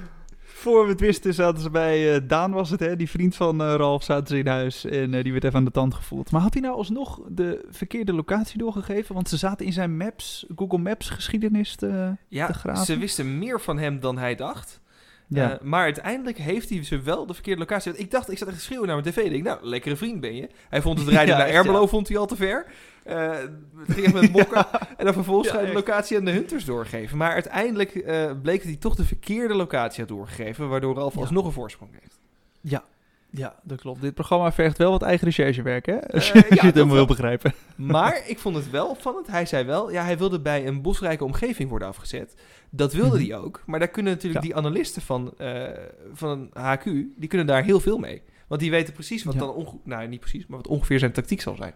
Voor 0.62 0.84
we 0.86 0.92
het 0.92 1.00
wisten 1.00 1.34
zaten 1.34 1.62
ze 1.62 1.70
bij 1.70 2.14
eh, 2.16 2.22
Daan 2.28 2.52
was 2.52 2.70
het, 2.70 2.80
hè? 2.80 2.96
Die 2.96 3.10
vriend 3.10 3.36
van 3.36 3.62
eh, 3.62 3.74
Ralf 3.76 4.04
zaten 4.04 4.28
ze 4.28 4.38
in 4.38 4.48
huis. 4.48 4.86
En? 4.86 5.10
Die 5.10 5.18
eh, 5.18 5.24
die 5.24 5.32
werd 5.32 5.44
even 5.44 5.58
aan 5.58 5.66
de 5.66 5.72
tand 5.72 5.94
gevoeld. 5.94 6.32
Maar 6.32 6.42
had 6.42 6.54
hij 6.54 6.62
nou 6.62 6.76
alsnog 6.76 7.22
de 7.28 7.66
verkeerde 7.70 8.14
locatie 8.14 8.58
doorgegeven? 8.58 9.16
Want 9.16 9.30
ze 9.30 9.38
zaten 9.38 9.66
in 9.66 9.74
zijn 9.74 9.98
Maps, 9.98 10.46
Google 10.56 10.78
Maps 10.78 11.10
geschiedenis 11.10 11.76
te, 11.76 12.16
Ja, 12.28 12.46
te 12.48 12.54
graven. 12.54 12.86
ze 12.86 12.98
wisten 12.98 13.38
meer 13.40 13.62
van 13.62 13.78
hem 13.80 14.00
dan 14.00 14.18
hij 14.18 14.36
dacht. 14.36 14.80
Ja. 15.28 15.60
Maar 15.62 15.84
uiteindelijk 15.84 16.38
heeft 16.38 16.70
hij 16.70 16.84
ze 16.84 17.00
wel 17.02 17.26
de 17.26 17.34
verkeerde 17.34 17.60
locatie. 17.60 17.92
Want 17.92 18.04
Ik 18.04 18.12
dacht, 18.12 18.32
ik 18.32 18.38
zat 18.38 18.48
echt 18.48 18.58
te 18.58 18.64
schreeuwen 18.64 18.88
naar 18.88 19.02
mijn 19.02 19.14
tv. 19.14 19.24
Ik 19.24 19.32
denk, 19.32 19.44
nou, 19.44 19.60
lekkere 19.62 19.96
vriend 19.96 20.20
ben 20.20 20.36
je. 20.36 20.50
Hij 20.70 20.82
vond 20.82 21.00
het 21.00 21.08
rijden 21.18 21.36
Ja, 21.38 21.42
naar 21.42 21.50
Ermelo 21.54 21.82
ja. 21.82 21.88
vond 21.88 22.08
hij 22.08 22.18
al 22.18 22.26
te 22.26 22.36
ver. 22.36 22.66
Eh, 23.04 23.30
het 23.78 23.94
ging 23.94 24.06
echt 24.06 24.14
met 24.14 24.32
mokken. 24.42 24.66
En 24.98 25.06
dan 25.06 25.14
vervolgens 25.14 25.48
Ja, 25.48 25.54
ga 25.54 25.62
je 25.62 25.68
de 25.68 25.74
locatie 25.74 26.18
aan 26.18 26.26
de 26.26 26.32
Hunters 26.32 26.66
doorgeven. 26.66 27.18
Maar 27.18 27.32
uiteindelijk 27.34 27.96
eh, 27.96 28.32
bleek 28.42 28.58
dat 28.58 28.68
hij 28.68 28.76
toch 28.76 28.96
de 28.96 29.06
verkeerde 29.06 29.54
locatie 29.54 30.00
had 30.00 30.10
doorgegeven. 30.10 30.70
Waardoor 30.70 30.96
Ralf 30.96 31.14
Ja. 31.14 31.20
alsnog 31.20 31.46
een 31.46 31.52
voorsprong 31.52 31.92
heeft. 32.02 32.20
ja. 32.62 32.84
Ja, 33.34 33.56
dat 33.64 33.82
klopt. 33.82 34.02
Dit 34.02 34.14
programma 34.14 34.52
vergt 34.52 34.78
wel 34.78 34.92
wat 34.92 35.02
eigen 35.02 35.26
recherchewerk, 35.26 35.86
hè? 35.86 36.08
Als 36.14 36.32
Eh, 36.32 36.42
je, 36.42 36.48
het 36.50 36.62
helemaal 36.74 36.96
wil 36.96 37.06
begrijpen. 37.06 37.54
Maar 37.76 38.22
ik 38.28 38.40
vond 38.40 38.56
het 38.56 38.70
wel 38.70 38.88
opvallend. 38.90 39.28
Hij 39.28 39.46
zei 39.46 39.64
wel, 39.66 39.92
ja, 39.92 40.04
hij 40.04 40.18
wilde 40.18 40.40
bij 40.40 40.68
een 40.68 40.82
bosrijke 40.82 41.24
omgeving 41.24 41.70
worden 41.70 41.88
afgezet. 41.88 42.36
Dat 42.70 42.94
wilde 42.94 43.18
Mhm. 43.20 43.28
hij 43.30 43.38
ook. 43.38 43.64
Maar 43.66 43.80
daar 43.80 43.88
kunnen 43.88 44.14
natuurlijk 44.14 44.44
die 44.44 44.56
analisten 44.56 45.02
van, 45.02 45.34
van 46.14 46.50
HQ, 46.54 46.84
die 47.16 47.28
kunnen 47.28 47.48
daar 47.48 47.64
heel 47.64 47.80
veel 47.80 47.98
mee. 47.98 48.22
Want 48.48 48.62
die 48.62 48.72
weten 48.72 48.94
precies 48.94 49.24
wat 49.24 49.40
dan, 49.40 49.50
onge- 49.54 49.78
nou 49.84 50.08
niet 50.08 50.20
precies, 50.20 50.48
maar 50.48 50.58
wat 50.58 50.68
ongeveer 50.68 51.00
zijn 51.00 51.12
tactiek 51.12 51.42
zal 51.42 51.56
zijn. 51.56 51.74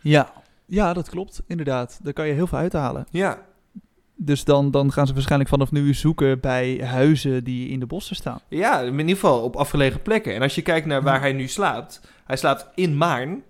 Ja. 0.00 0.32
Ja, 0.66 0.92
dat 0.92 1.08
klopt. 1.08 1.42
Inderdaad. 1.46 1.98
Daar 2.02 2.12
kan 2.12 2.26
je 2.26 2.32
heel 2.32 2.46
veel 2.46 2.58
uithalen. 2.58 3.06
Ja, 3.10 3.38
Dus 4.16 4.44
dan, 4.44 4.70
dan 4.70 4.92
gaan 4.92 5.06
ze 5.06 5.12
waarschijnlijk 5.12 5.50
vanaf 5.50 5.70
nu 5.72 5.94
zoeken 5.94 6.40
bij 6.40 6.80
huizen 6.84 7.44
die 7.44 7.68
in 7.68 7.80
de 7.80 7.86
bossen 7.86 8.16
staan. 8.16 8.40
ja, 8.48 8.80
in 8.80 8.98
ieder 8.98 9.14
geval 9.14 9.40
op 9.42 9.56
afgelegen 9.56 10.02
plekken. 10.02 10.34
En 10.34 10.42
als 10.42 10.54
je 10.54 10.62
kijkt 10.62 10.86
naar 10.86 11.02
waar 11.02 11.20
hij 11.20 11.32
nu 11.32 11.48
slaapt, 11.48 12.00
hij 12.24 12.36
slaapt 12.36 12.66
in 12.74 12.96
Maarn, 12.96 13.42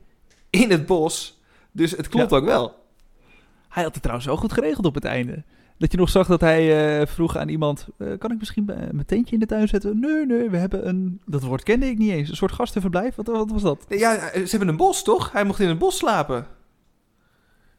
in 0.50 0.70
het 0.70 0.86
bos. 0.86 1.40
Dus 1.72 1.90
het 1.90 2.08
klopt 2.08 2.30
Ja. 2.30 2.36
ook 2.36 2.44
wel. 2.44 2.82
Hij 3.68 3.82
had 3.82 3.92
het 3.92 4.02
trouwens 4.02 4.26
wel 4.28 4.36
goed 4.36 4.52
geregeld 4.52 4.86
op 4.86 4.94
het 4.94 5.04
einde. 5.04 5.42
Dat 5.78 5.92
je 5.92 5.98
nog 5.98 6.08
zag 6.08 6.26
dat 6.26 6.40
hij 6.40 7.00
eh, 7.00 7.06
vroeg 7.06 7.36
aan 7.36 7.48
iemand: 7.48 7.86
eh, 7.98 8.08
Kan 8.18 8.30
ik 8.30 8.38
misschien 8.38 8.68
eh, 8.68 8.76
mijn 8.76 9.06
tentje 9.06 9.34
in 9.34 9.40
de 9.40 9.46
tuin 9.46 9.68
zetten? 9.68 10.00
Nee, 10.00 10.26
nee, 10.26 10.50
we 10.50 10.56
hebben 10.56 10.88
een. 10.88 11.20
Dat 11.26 11.42
woord 11.42 11.62
kende 11.62 11.86
ik 11.86 11.98
niet 11.98 12.10
eens. 12.10 12.28
Een 12.28 12.36
soort 12.36 12.52
gastenverblijf. 12.52 13.14
Wat, 13.14 13.26
wat 13.26 13.50
was 13.50 13.62
dat? 13.62 13.84
Ja, 13.88 14.14
ze 14.32 14.46
hebben 14.50 14.68
een 14.68 14.76
bos, 14.76 15.02
toch? 15.02 15.32
Hij 15.32 15.44
mocht 15.44 15.60
in 15.60 15.68
het 15.68 15.78
bos 15.78 15.96
slapen. 15.96 16.46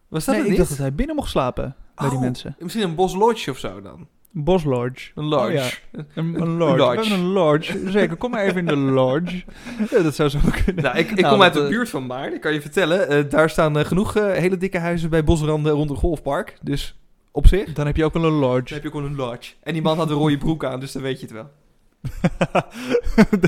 Was 0.07 0.25
dat 0.25 0.35
nee, 0.35 0.43
het 0.43 0.43
ik 0.43 0.49
niet? 0.49 0.57
dacht 0.57 0.69
dat 0.69 0.77
hij 0.87 0.95
binnen 0.95 1.15
mocht 1.15 1.29
slapen 1.29 1.75
bij 1.95 2.07
die 2.09 2.17
Oh, 2.17 2.23
mensen. 2.23 2.55
Misschien 2.59 2.83
een 2.83 2.95
boslodge 2.95 3.51
of 3.51 3.57
zo 3.57 3.81
dan. 3.81 4.07
Bos 4.37 4.63
Lodge. 4.63 5.11
Een 5.15 5.23
lodge. 5.25 5.47
Oh, 5.47 5.53
ja. 5.53 5.69
Een, 6.15 6.57
lodge. 6.57 6.77
lodge. 6.77 6.95
We 6.95 7.01
hebben 7.01 7.11
een 7.19 7.25
lodge. 7.31 7.79
Zeker, 7.91 8.15
kom 8.15 8.31
maar 8.31 8.43
even 8.43 8.57
in 8.57 8.65
de 8.65 8.75
lodge. 8.75 9.43
Ja, 9.91 10.01
dat 10.01 10.15
zou 10.15 10.29
zo 10.29 10.39
kunnen. 10.65 10.83
Nou, 10.85 10.97
ik, 10.97 11.09
ik 11.11 11.19
Nou, 11.19 11.33
kom 11.33 11.43
uit 11.43 11.53
dat, 11.53 11.61
de 11.61 11.69
eh, 11.69 11.75
buurt 11.75 11.89
van 11.89 12.05
Maarn. 12.05 12.33
Ik 12.33 12.41
kan 12.41 12.53
je 12.53 12.61
vertellen, 12.61 13.07
eh, 13.09 13.29
daar 13.29 13.49
staan 13.49 13.77
eh, 13.77 13.85
genoeg 13.85 14.15
eh, 14.15 14.31
hele 14.31 14.57
dikke 14.57 14.79
huizen 14.79 15.09
bij 15.09 15.23
bosranden 15.23 15.71
rond 15.71 15.89
een 15.89 15.95
golfpark. 15.95 16.57
Dus 16.61 16.99
op 17.31 17.47
zich 17.47 17.73
Dan 17.73 17.85
heb 17.85 17.95
je 17.95 18.05
ook 18.05 18.13
wel 18.13 18.23
een 18.23 18.31
lodge. 18.33 18.63
dan 18.63 18.73
heb 18.73 18.83
je 18.83 18.89
gewoon 18.89 19.05
een 19.05 19.15
lodge. 19.15 19.53
En 19.63 19.73
die 19.73 19.81
man 19.81 19.97
had 19.97 20.09
een 20.09 20.15
rode 20.15 20.37
broek 20.37 20.65
aan, 20.65 20.79
dus 20.79 20.91
dan 20.91 21.01
weet 21.01 21.19
je 21.19 21.25
het 21.25 21.35
wel. 21.35 21.49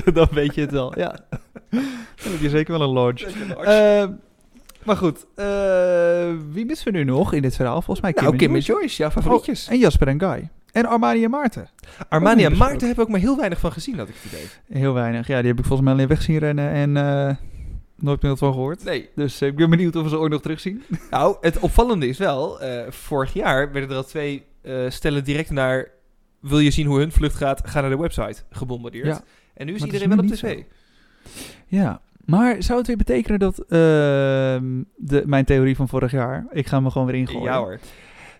dan 0.14 0.28
weet 0.30 0.54
je 0.54 0.60
het 0.60 0.70
wel. 0.70 0.98
Ja. 0.98 1.16
Dan 1.70 2.32
heb 2.32 2.40
je 2.40 2.48
zeker 2.48 2.78
wel 2.78 2.88
een 2.88 2.94
lodge. 2.94 3.26
Eh, 3.62 4.04
maar 4.88 4.96
goed, 4.96 5.26
eh, 5.34 6.30
wie 6.52 6.66
missen 6.66 6.92
we 6.92 6.98
nu 6.98 7.04
nog 7.04 7.32
in 7.32 7.42
dit 7.42 7.56
verhaal? 7.56 7.82
Volgens 7.82 8.00
mij 8.00 8.12
Kim, 8.12 8.22
nou, 8.22 8.34
en 8.34 8.40
Kim 8.40 8.54
en 8.54 8.60
Joyce. 8.60 8.72
Joyce, 8.80 8.96
jouw 8.96 9.10
favorietjes. 9.10 9.66
Oh, 9.66 9.72
en 9.72 9.78
Jasper 9.78 10.08
en 10.08 10.20
Guy. 10.20 10.50
En 10.72 10.86
Armani 10.86 11.24
en 11.24 11.30
Maarten. 11.30 11.68
Armani 12.08 12.44
en. 12.44 12.56
Maarten 12.56 12.86
heb 12.86 12.96
ik 12.96 13.02
ook 13.02 13.08
maar 13.08 13.20
heel 13.20 13.36
weinig 13.36 13.58
van 13.58 13.72
gezien, 13.72 13.98
had 13.98 14.08
ik 14.08 14.14
het 14.22 14.32
idee. 14.32 14.80
Heel 14.80 14.92
weinig. 14.92 15.26
Ja, 15.26 15.38
die 15.38 15.48
heb 15.48 15.58
ik 15.58 15.64
volgens 15.64 15.84
mij 15.88 15.92
alleen 15.92 16.08
weg 16.08 16.22
zien 16.22 16.38
rennen 16.38 16.70
en 16.70 16.96
eh, 16.96 17.36
nooit 17.96 18.22
meer 18.22 18.36
van 18.36 18.52
gehoord. 18.52 18.84
Nee. 18.84 19.08
Dus 19.14 19.40
eh, 19.40 19.48
ik 19.48 19.56
ben 19.56 19.70
benieuwd 19.70 19.96
of 19.96 20.02
we 20.02 20.08
ze 20.08 20.18
ooit 20.18 20.32
nog 20.32 20.42
terugzien. 20.42 20.82
Nou, 21.10 21.36
het 21.40 21.58
opvallende 21.58 22.08
is 22.08 22.18
wel, 22.18 22.58
vorig 22.88 23.32
jaar 23.32 23.72
werden 23.72 23.90
er 23.90 23.96
al 23.96 24.04
twee 24.04 24.46
stellen 24.88 25.24
direct 25.24 25.50
naar... 25.50 25.88
Wil 26.40 26.58
je 26.58 26.70
zien 26.70 26.86
hoe 26.86 26.98
hun 26.98 27.12
vlucht 27.12 27.36
gaat? 27.36 27.68
Ga 27.68 27.80
naar 27.80 27.90
de 27.90 27.98
website 27.98 28.42
gebombardeerd. 28.50 29.06
Ja. 29.06 29.20
En 29.54 29.66
nu 29.66 29.74
is 29.74 29.80
dat 29.80 29.92
iedereen 29.92 30.08
wel 30.08 30.18
op 30.18 30.26
tv. 30.26 30.62
Ja, 31.66 32.00
maar 32.28 32.62
zou 32.62 32.78
het 32.78 32.86
weer 32.86 32.96
betekenen 32.96 33.38
dat 33.38 33.58
ehm, 33.58 34.82
de, 34.96 35.22
mijn 35.26 35.44
theorie 35.44 35.76
van 35.76 35.88
vorig 35.88 36.10
jaar, 36.10 36.46
ik 36.50 36.66
ga 36.66 36.80
me 36.80 36.90
gewoon 36.90 37.06
weer 37.06 37.16
ingooien. 37.16 37.42
Ja 37.42 37.58
hoor. 37.58 37.78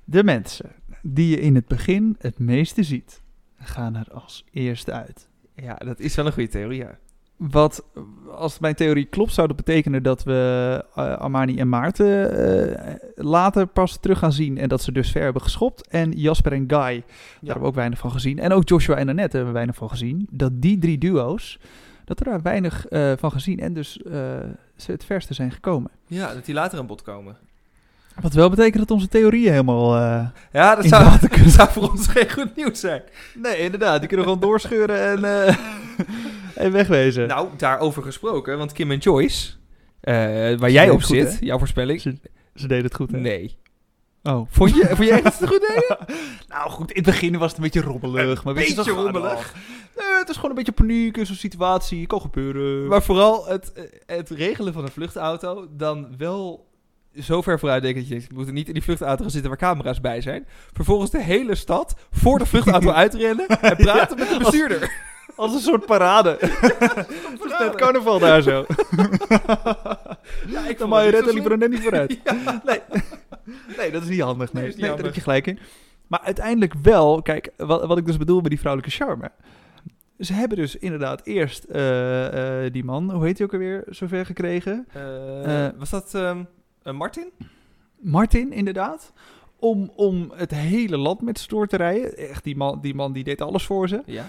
De 0.04 0.25
mensen 0.25 0.71
die 1.02 1.28
je 1.28 1.40
in 1.40 1.54
het 1.54 1.66
begin 1.66 2.16
het 2.18 2.38
meeste 2.38 2.83
ziet, 2.83 3.23
gaan 3.59 3.97
er 3.97 4.07
als 4.12 4.45
eerste 4.52 4.92
uit. 4.92 5.28
Ja, 5.54 5.75
dat 5.75 6.00
is 6.00 6.14
wel 6.14 6.26
een 6.26 6.33
goede 6.33 6.49
theorie, 6.49 6.78
ja. 6.78 6.99
Wat, 7.37 7.85
als 8.30 8.59
mijn 8.59 8.75
theorie 8.75 9.04
klopt, 9.04 9.33
zou 9.33 9.47
dat 9.47 9.57
betekenen 9.57 10.02
dat 10.02 10.23
we 10.23 10.85
eh, 10.95 11.16
Armani 11.16 11.59
en 11.59 11.68
Maarten 11.68 12.30
eh, 12.30 12.95
later 13.14 13.67
pas 13.67 14.00
terug 14.00 14.19
gaan 14.19 14.32
zien. 14.32 14.58
En 14.58 14.69
dat 14.69 14.82
ze 14.82 14.93
dus 14.93 15.10
ver 15.10 15.23
hebben 15.23 15.43
geschopt. 15.43 15.89
En 15.89 16.10
Jasper 16.10 16.52
en 16.52 16.65
Guy, 16.67 16.69
daar 16.69 17.04
hebben 17.41 17.63
we 17.63 17.69
ook 17.69 17.75
weinig 17.75 17.99
van 17.99 18.10
gezien. 18.10 18.39
En 18.39 18.52
ook 18.52 18.69
Joshua 18.69 18.97
en 18.97 19.08
Annette 19.08 19.36
hebben 19.36 19.52
we 19.52 19.58
weinig 19.58 19.76
van 19.76 19.91
gezien. 19.91 20.28
Dat 20.30 20.52
die 20.54 20.78
drie 20.78 20.99
duo's, 20.99 21.58
dat 22.08 22.18
we 22.18 22.25
daar 22.25 22.42
weinig 22.42 22.86
eh, 22.86 23.12
van 23.18 23.30
gezien. 23.32 23.60
En 23.60 23.73
dus 23.75 24.02
eh, 24.02 24.12
ze 24.76 24.92
het 24.92 25.04
verste 25.04 25.34
zijn 25.34 25.50
gekomen. 25.52 25.90
Ja, 26.06 26.34
dat 26.34 26.44
die 26.44 26.54
later 26.54 26.78
aan 26.78 26.86
bod 26.86 27.02
komen. 27.02 27.36
Wat 28.21 28.32
wel 28.32 28.50
betekent 28.50 28.78
dat 28.78 28.90
onze 28.90 29.08
theorieën 29.08 29.50
helemaal... 29.50 29.97
eh, 29.97 30.26
Ja, 30.52 30.75
dat 30.75 30.84
zou, 30.84 31.18
dat 31.21 31.30
zou 31.47 31.68
voor 31.71 31.90
ons 31.90 32.06
geen 32.16 32.30
goed 32.30 32.56
nieuws 32.56 32.80
zijn. 32.80 33.02
Nee, 33.34 33.58
inderdaad. 33.58 33.99
Die 33.99 34.08
kunnen 34.08 34.26
gewoon 34.26 34.40
doorscheuren 34.40 35.25
en, 35.25 35.54
en 36.64 36.73
wegwezen. 36.73 37.28
Nou, 37.28 37.49
daarover 37.56 38.02
gesproken, 38.02 38.58
want 38.58 38.73
Kim 38.73 38.90
en 38.90 38.99
Joyce, 38.99 39.52
waar 40.58 40.71
jij 40.71 40.90
op 40.90 41.02
goed, 41.02 41.16
zit, 41.16 41.36
jouw 41.40 41.58
voorspelling. 41.58 42.00
Ze, 42.00 42.18
ze 42.54 42.66
deden 42.68 42.84
het 42.84 42.94
goed, 42.94 43.10
hè? 43.10 43.18
Nee. 43.18 43.56
Oh. 44.28 44.47
Vond 44.50 44.75
je, 44.75 44.86
vond 44.86 45.08
je 45.08 45.12
echt 45.12 45.23
dat 45.25 45.38
het 45.38 45.49
goed 45.49 45.60
deden? 45.60 46.17
Nou 46.49 46.71
goed, 46.71 46.91
in 46.91 46.97
het 46.97 47.04
begin 47.04 47.38
was 47.38 47.49
het 47.49 47.56
een 47.56 47.62
beetje 47.62 47.80
rommelig. 47.80 48.45
maar 48.45 48.54
weet 48.54 48.69
je, 48.69 48.75
beetje 48.75 48.91
rommelig. 48.91 49.54
Nee, 49.97 50.19
het 50.19 50.28
is 50.28 50.34
gewoon 50.34 50.50
een 50.50 50.56
beetje 50.56 50.73
paniek 50.73 51.17
in 51.17 51.26
zo'n 51.26 51.36
situatie. 51.36 52.06
Kan 52.06 52.21
gebeuren. 52.21 52.88
Maar 52.88 53.02
vooral 53.02 53.47
het, 53.47 53.73
het 54.06 54.30
regelen 54.30 54.73
van 54.73 54.82
een 54.84 54.91
vluchtauto, 54.91 55.67
dan 55.71 56.14
wel 56.19 56.67
zo 57.21 57.43
ver 57.43 57.58
vooruit 57.58 57.82
denken 57.82 58.00
dat 58.00 58.10
je 58.10 58.26
we 58.28 58.34
moeten 58.34 58.54
niet 58.54 58.67
in 58.67 58.73
die 58.73 58.82
vluchtauto 58.82 59.23
gaan 59.23 59.30
zitten 59.30 59.50
waar 59.50 59.58
camera's 59.58 60.00
bij 60.00 60.21
zijn. 60.21 60.47
Vervolgens 60.73 61.10
de 61.10 61.23
hele 61.23 61.54
stad 61.54 61.95
voor 62.10 62.38
de 62.38 62.47
vluchtauto 62.47 62.91
uitrennen 63.02 63.47
en 63.47 63.76
praten 63.76 64.19
met 64.19 64.28
de 64.28 64.38
bestuurder. 64.38 65.06
Als 65.36 65.54
een 65.54 65.60
soort 65.60 65.86
parade. 65.86 66.36
Het 66.41 67.45
is 67.45 67.58
net 67.58 67.75
carnaval 67.75 68.19
daar 68.19 68.43
zo. 68.43 68.64
Ja, 70.47 70.67
ik 70.69 70.78
Dan 70.78 70.88
mag 70.88 71.00
je 71.00 71.06
het 71.06 71.14
redden 71.14 71.34
liever 71.34 71.52
er 71.52 71.58
net 71.58 71.71
niet 71.71 71.80
vooruit. 71.80 72.19
Ja. 72.25 72.62
Nee. 72.64 72.80
Nee, 73.78 73.91
dat 73.91 74.02
is 74.02 74.08
niet 74.08 74.21
handig. 74.21 74.52
Nee, 74.52 74.62
Nee, 74.62 74.73
niet 74.73 74.80
Nee, 74.80 74.91
daar 74.91 74.97
handig. 74.97 75.06
heb 75.06 75.14
je 75.14 75.21
gelijk 75.30 75.47
in. 75.47 75.58
Maar 76.06 76.21
uiteindelijk 76.21 76.75
wel, 76.82 77.23
kijk, 77.23 77.50
wat, 77.56 77.86
wat 77.86 77.99
ik 77.99 78.06
dus 78.06 78.17
bedoel 78.17 78.41
met 78.41 78.50
die 78.50 78.58
vrouwelijke 78.60 78.97
charme. 78.97 79.30
Ze 80.19 80.32
hebben 80.32 80.56
dus 80.58 80.76
inderdaad 80.76 81.26
eerst 81.26 81.64
eh, 81.64 82.64
eh, 82.64 82.73
die 82.73 82.84
man, 82.84 83.10
hoe 83.10 83.25
heet 83.25 83.38
hij 83.38 83.47
ook 83.47 83.52
alweer, 83.52 83.84
zover 83.88 84.26
gekregen? 84.26 84.86
Eh, 84.93 85.69
was 85.76 85.91
dat 85.91 86.14
ehm, 86.14 86.45
Martin? 86.97 87.30
Martin, 88.00 88.52
inderdaad. 88.52 89.12
Om, 89.60 89.93
om 89.95 90.32
het 90.34 90.50
hele 90.50 90.97
land 90.97 91.21
met 91.23 91.38
ze 91.38 91.49
door 91.49 91.67
te 91.67 91.76
rijden. 91.76 92.17
Echt, 92.17 92.45
die 92.45 92.56
man, 92.56 92.80
die 92.80 92.95
man 92.95 93.12
die 93.12 93.25
deed 93.25 93.41
alles 93.41 93.67
voor 93.67 93.88
ze. 93.88 94.02
Ja. 94.06 94.28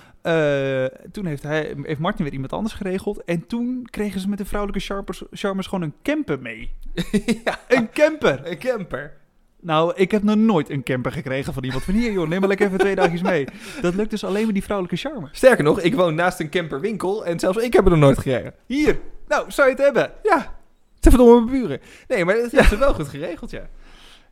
Toen 1.12 1.26
heeft, 1.26 1.44
hij, 1.44 1.76
heeft 1.82 2.00
Martin 2.00 2.24
weer 2.24 2.34
iemand 2.34 2.54
anders 2.54 2.74
geregeld. 2.74 3.24
En 3.24 3.48
toen 3.48 3.88
kregen 3.90 4.20
ze 4.22 4.30
met 4.30 4.38
de 4.38 4.46
vrouwelijke 4.46 4.86
charmers, 4.86 5.24
charmers 5.32 5.68
gewoon 5.68 5.84
een 5.84 5.94
camper 6.04 6.42
mee. 6.42 6.72
ja, 7.46 7.60
Een 7.68 7.90
camper! 7.90 8.52
een 8.52 8.58
camper. 8.58 9.18
Nou, 9.62 9.94
ik 9.96 10.12
heb 10.12 10.24
nog 10.24 10.36
nooit 10.36 10.70
een 10.70 10.84
camper 10.84 11.12
gekregen 11.12 11.54
van 11.54 11.64
iemand 11.64 11.84
van 11.84 11.94
hier, 11.94 12.12
joh, 12.12 12.28
neem 12.28 12.40
maar 12.40 12.50
lekker 12.50 12.68
even 12.68 12.80
twee 12.80 12.96
dagjes 12.96 13.22
mee. 13.22 13.48
Dat 13.82 13.96
lukt 13.96 14.10
dus 14.10 14.24
alleen 14.24 14.46
met 14.46 14.54
die 14.54 14.64
vrouwelijke 14.64 15.02
charme. 15.02 15.28
Sterker 15.32 15.64
nog, 15.64 15.82
ik 15.82 15.96
woon 15.96 16.16
naast 16.16 16.40
een 16.40 16.50
camperwinkel 16.50 17.26
en 17.26 17.40
zelfs 17.40 17.58
ik 17.58 17.74
heb 17.74 17.84
er 17.84 17.92
nog 17.92 18.00
nooit 18.00 18.18
gekregen. 18.18 18.54
Hier, 18.66 19.00
nou, 19.28 19.52
zou 19.52 19.68
je 19.68 19.74
het 19.74 19.84
hebben? 19.84 20.12
Ja, 20.24 20.56
te 21.00 21.10
verdomme 21.10 21.46
mijn 21.46 21.62
buren. 21.62 21.80
Nee, 22.08 22.26
maar 22.26 22.36
dat 22.36 22.52
hebben 22.52 22.70
ze 22.70 22.78
wel 22.78 22.94
goed 22.94 23.08
geregeld, 23.08 23.52
ja. 23.52 23.70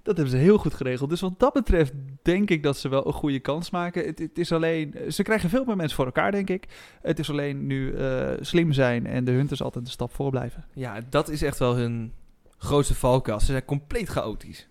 Dat 0.03 0.17
hebben 0.17 0.35
ze 0.35 0.41
heel 0.43 0.57
goed 0.57 0.73
geregeld. 0.73 1.09
Dus 1.09 1.21
wat 1.21 1.39
dat 1.39 1.53
betreft 1.53 1.93
denk 2.21 2.49
ik 2.49 2.63
dat 2.63 2.77
ze 2.77 2.89
wel 2.89 3.07
een 3.07 3.13
goede 3.13 3.39
kans 3.39 3.69
maken. 3.69 4.05
Het, 4.05 4.19
het 4.19 4.37
is 4.37 4.51
alleen, 4.51 4.95
ze 5.09 5.23
krijgen 5.23 5.49
veel 5.49 5.65
meer 5.65 5.75
mensen 5.75 5.95
voor 5.95 6.05
elkaar, 6.05 6.31
denk 6.31 6.49
ik. 6.49 6.65
Het 7.01 7.19
is 7.19 7.29
alleen 7.29 7.67
nu 7.67 7.93
eh, 7.93 8.29
slim 8.39 8.71
zijn 8.71 9.05
en 9.05 9.23
de 9.23 9.31
hunters 9.31 9.61
altijd 9.61 9.85
een 9.85 9.91
stap 9.91 10.13
voor 10.13 10.29
blijven. 10.29 10.65
Ja, 10.73 10.99
dat 11.09 11.29
is 11.29 11.41
echt 11.41 11.59
wel 11.59 11.75
hun 11.75 12.13
grootste 12.57 12.95
valkuil. 12.95 13.39
Ze 13.39 13.45
zijn 13.45 13.65
compleet 13.65 14.07
chaotisch. 14.07 14.67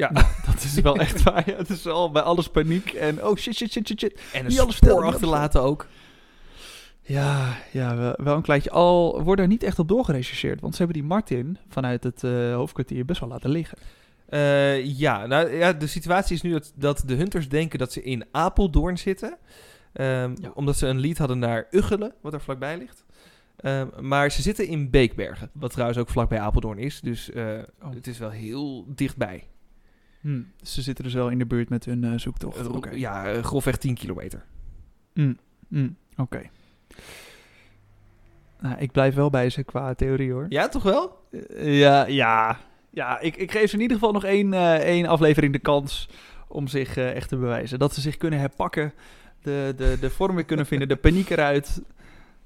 Ja. 0.00 0.10
Dat 0.46 0.62
is 0.64 0.74
wel 0.80 0.96
echt 0.96 1.22
waar. 1.30 1.50
Ja. 1.50 1.56
Het 1.56 1.70
is 1.70 1.86
al 1.86 2.10
bij 2.10 2.22
alles 2.22 2.48
paniek 2.48 2.92
en 2.92 3.24
oh 3.26 3.36
shit, 3.36 3.54
shit, 3.54 3.72
shit, 3.72 3.86
shit, 3.86 4.00
shit. 4.00 4.20
En 4.32 4.46
een 4.46 4.60
alles 4.60 4.76
spoor 4.76 5.04
achterlaten 5.04 5.62
ook. 5.62 5.86
Ja, 7.02 7.56
ja 7.72 7.96
wel, 7.96 8.14
wel 8.16 8.36
een 8.36 8.42
kleintje. 8.42 8.70
Al 8.70 9.22
wordt 9.22 9.40
er 9.40 9.46
niet 9.46 9.62
echt 9.62 9.78
op 9.78 9.88
doorgerechercheerd. 9.88 10.60
Want 10.60 10.72
ze 10.74 10.82
hebben 10.82 11.00
die 11.00 11.08
Martin 11.08 11.58
vanuit 11.68 12.04
het 12.04 12.24
eh, 12.24 12.54
hoofdkwartier 12.54 13.04
best 13.04 13.20
wel 13.20 13.28
laten 13.28 13.50
liggen. 13.50 13.78
Eh, 14.28 14.84
ja, 14.98 15.26
nou 15.26 15.56
ja, 15.56 15.72
de 15.72 15.86
situatie 15.86 16.34
is 16.36 16.42
nu 16.42 16.52
dat, 16.52 16.72
dat 16.74 17.02
de 17.06 17.14
hunters 17.14 17.48
denken 17.48 17.78
dat 17.78 17.92
ze 17.92 18.02
in 18.02 18.24
Apeldoorn 18.30 18.98
zitten. 18.98 19.36
Ja. 19.92 20.30
Omdat 20.54 20.76
ze 20.76 20.86
een 20.86 21.00
lead 21.00 21.18
hadden 21.18 21.38
naar 21.38 21.66
Uggelen, 21.70 22.12
wat 22.20 22.32
er 22.32 22.40
vlakbij 22.40 22.78
ligt. 22.78 23.04
Ehm, 23.56 23.86
maar 24.00 24.30
ze 24.30 24.42
zitten 24.42 24.66
in 24.66 24.90
Beekbergen, 24.90 25.50
wat 25.52 25.70
trouwens 25.70 25.98
ook 25.98 26.08
vlakbij 26.08 26.40
Apeldoorn 26.40 26.78
is. 26.78 27.00
Dus 27.00 27.30
eh, 27.30 27.44
Oh. 27.82 27.90
het 27.94 28.06
is 28.06 28.18
wel 28.18 28.30
heel 28.30 28.84
dichtbij. 28.88 29.46
Hm, 30.20 30.42
dus 30.60 30.74
ze 30.74 30.82
zitten 30.82 31.04
dus 31.04 31.14
wel 31.14 31.28
in 31.28 31.38
de 31.38 31.46
buurt 31.46 31.68
met 31.68 31.84
hun 31.84 32.04
eh, 32.04 32.12
zoektocht. 32.16 32.86
Eh. 32.86 32.98
Ja, 32.98 33.26
eh, 33.26 33.42
grofweg 33.42 33.76
10 33.76 33.94
kilometer. 33.94 34.44
Hm, 35.14 35.32
hm, 35.68 35.88
Oké. 36.16 36.42
Nou, 38.60 38.78
ik 38.78 38.92
blijf 38.92 39.14
wel 39.14 39.30
bij 39.30 39.50
ze 39.50 39.62
qua 39.62 39.94
theorie 39.94 40.32
hoor. 40.32 40.46
Ja, 40.48 40.68
toch 40.68 40.82
wel? 40.82 41.24
Ja, 41.58 42.06
ja. 42.06 42.58
Ja, 42.90 43.20
ik, 43.20 43.36
ik 43.36 43.50
geef 43.50 43.68
ze 43.68 43.74
in 43.76 43.82
ieder 43.82 43.96
geval 43.96 44.12
nog 44.12 44.24
één, 44.24 44.52
één 44.82 45.06
aflevering 45.06 45.52
de 45.52 45.58
kans 45.58 46.08
om 46.48 46.68
zich 46.68 46.96
echt 46.96 47.28
te 47.28 47.36
bewijzen. 47.36 47.78
Dat 47.78 47.94
ze 47.94 48.00
zich 48.00 48.16
kunnen 48.16 48.38
herpakken, 48.38 48.92
de, 49.42 49.74
de, 49.76 49.96
de 50.00 50.10
vorm 50.10 50.34
weer 50.34 50.44
kunnen 50.44 50.66
vinden, 50.66 50.88
de 50.88 50.96
paniek 50.96 51.30
eruit. 51.30 51.82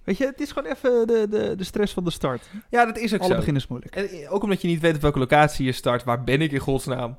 Weet 0.04 0.16
je, 0.16 0.26
het 0.26 0.40
is 0.40 0.52
gewoon 0.52 0.72
even 0.72 1.06
de, 1.06 1.26
de, 1.30 1.54
de 1.56 1.64
stress 1.64 1.92
van 1.92 2.04
de 2.04 2.10
start. 2.10 2.50
Ja, 2.70 2.84
dat 2.84 2.98
is 2.98 3.14
ook 3.14 3.20
Alle 3.20 3.30
zo. 3.30 3.36
begin 3.36 3.56
is 3.56 3.66
moeilijk. 3.66 3.96
En 3.96 4.28
ook 4.28 4.42
omdat 4.42 4.62
je 4.62 4.68
niet 4.68 4.80
weet 4.80 4.94
op 4.94 5.00
welke 5.00 5.18
locatie 5.18 5.64
je 5.64 5.72
start. 5.72 6.04
Waar 6.04 6.24
ben 6.24 6.40
ik 6.40 6.52
in 6.52 6.58
godsnaam? 6.58 7.16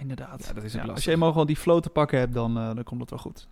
Inderdaad. 0.00 0.44
Ja, 0.46 0.52
dat 0.52 0.64
is 0.64 0.72
Ja, 0.72 0.82
als 0.82 1.04
je 1.04 1.10
eenmaal 1.10 1.30
gewoon 1.32 1.46
die 1.46 1.56
flow 1.56 1.82
te 1.82 1.90
pakken 1.90 2.18
hebt, 2.18 2.34
dan, 2.34 2.58
eh, 2.58 2.74
dan 2.74 2.82
komt 2.82 3.00
het 3.00 3.10
wel 3.10 3.18
goed. 3.18 3.48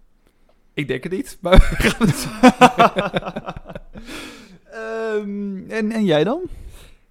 Ik 0.75 0.89
denk 0.89 1.03
het 1.03 1.13
niet, 1.13 1.39
maar 1.41 1.57
we 1.71 1.77
gaan 1.77 2.07
het 2.07 2.29
Ehm, 4.73 5.71
en, 5.71 5.93
en 5.93 6.05
jij 6.05 6.25
dan? 6.25 6.41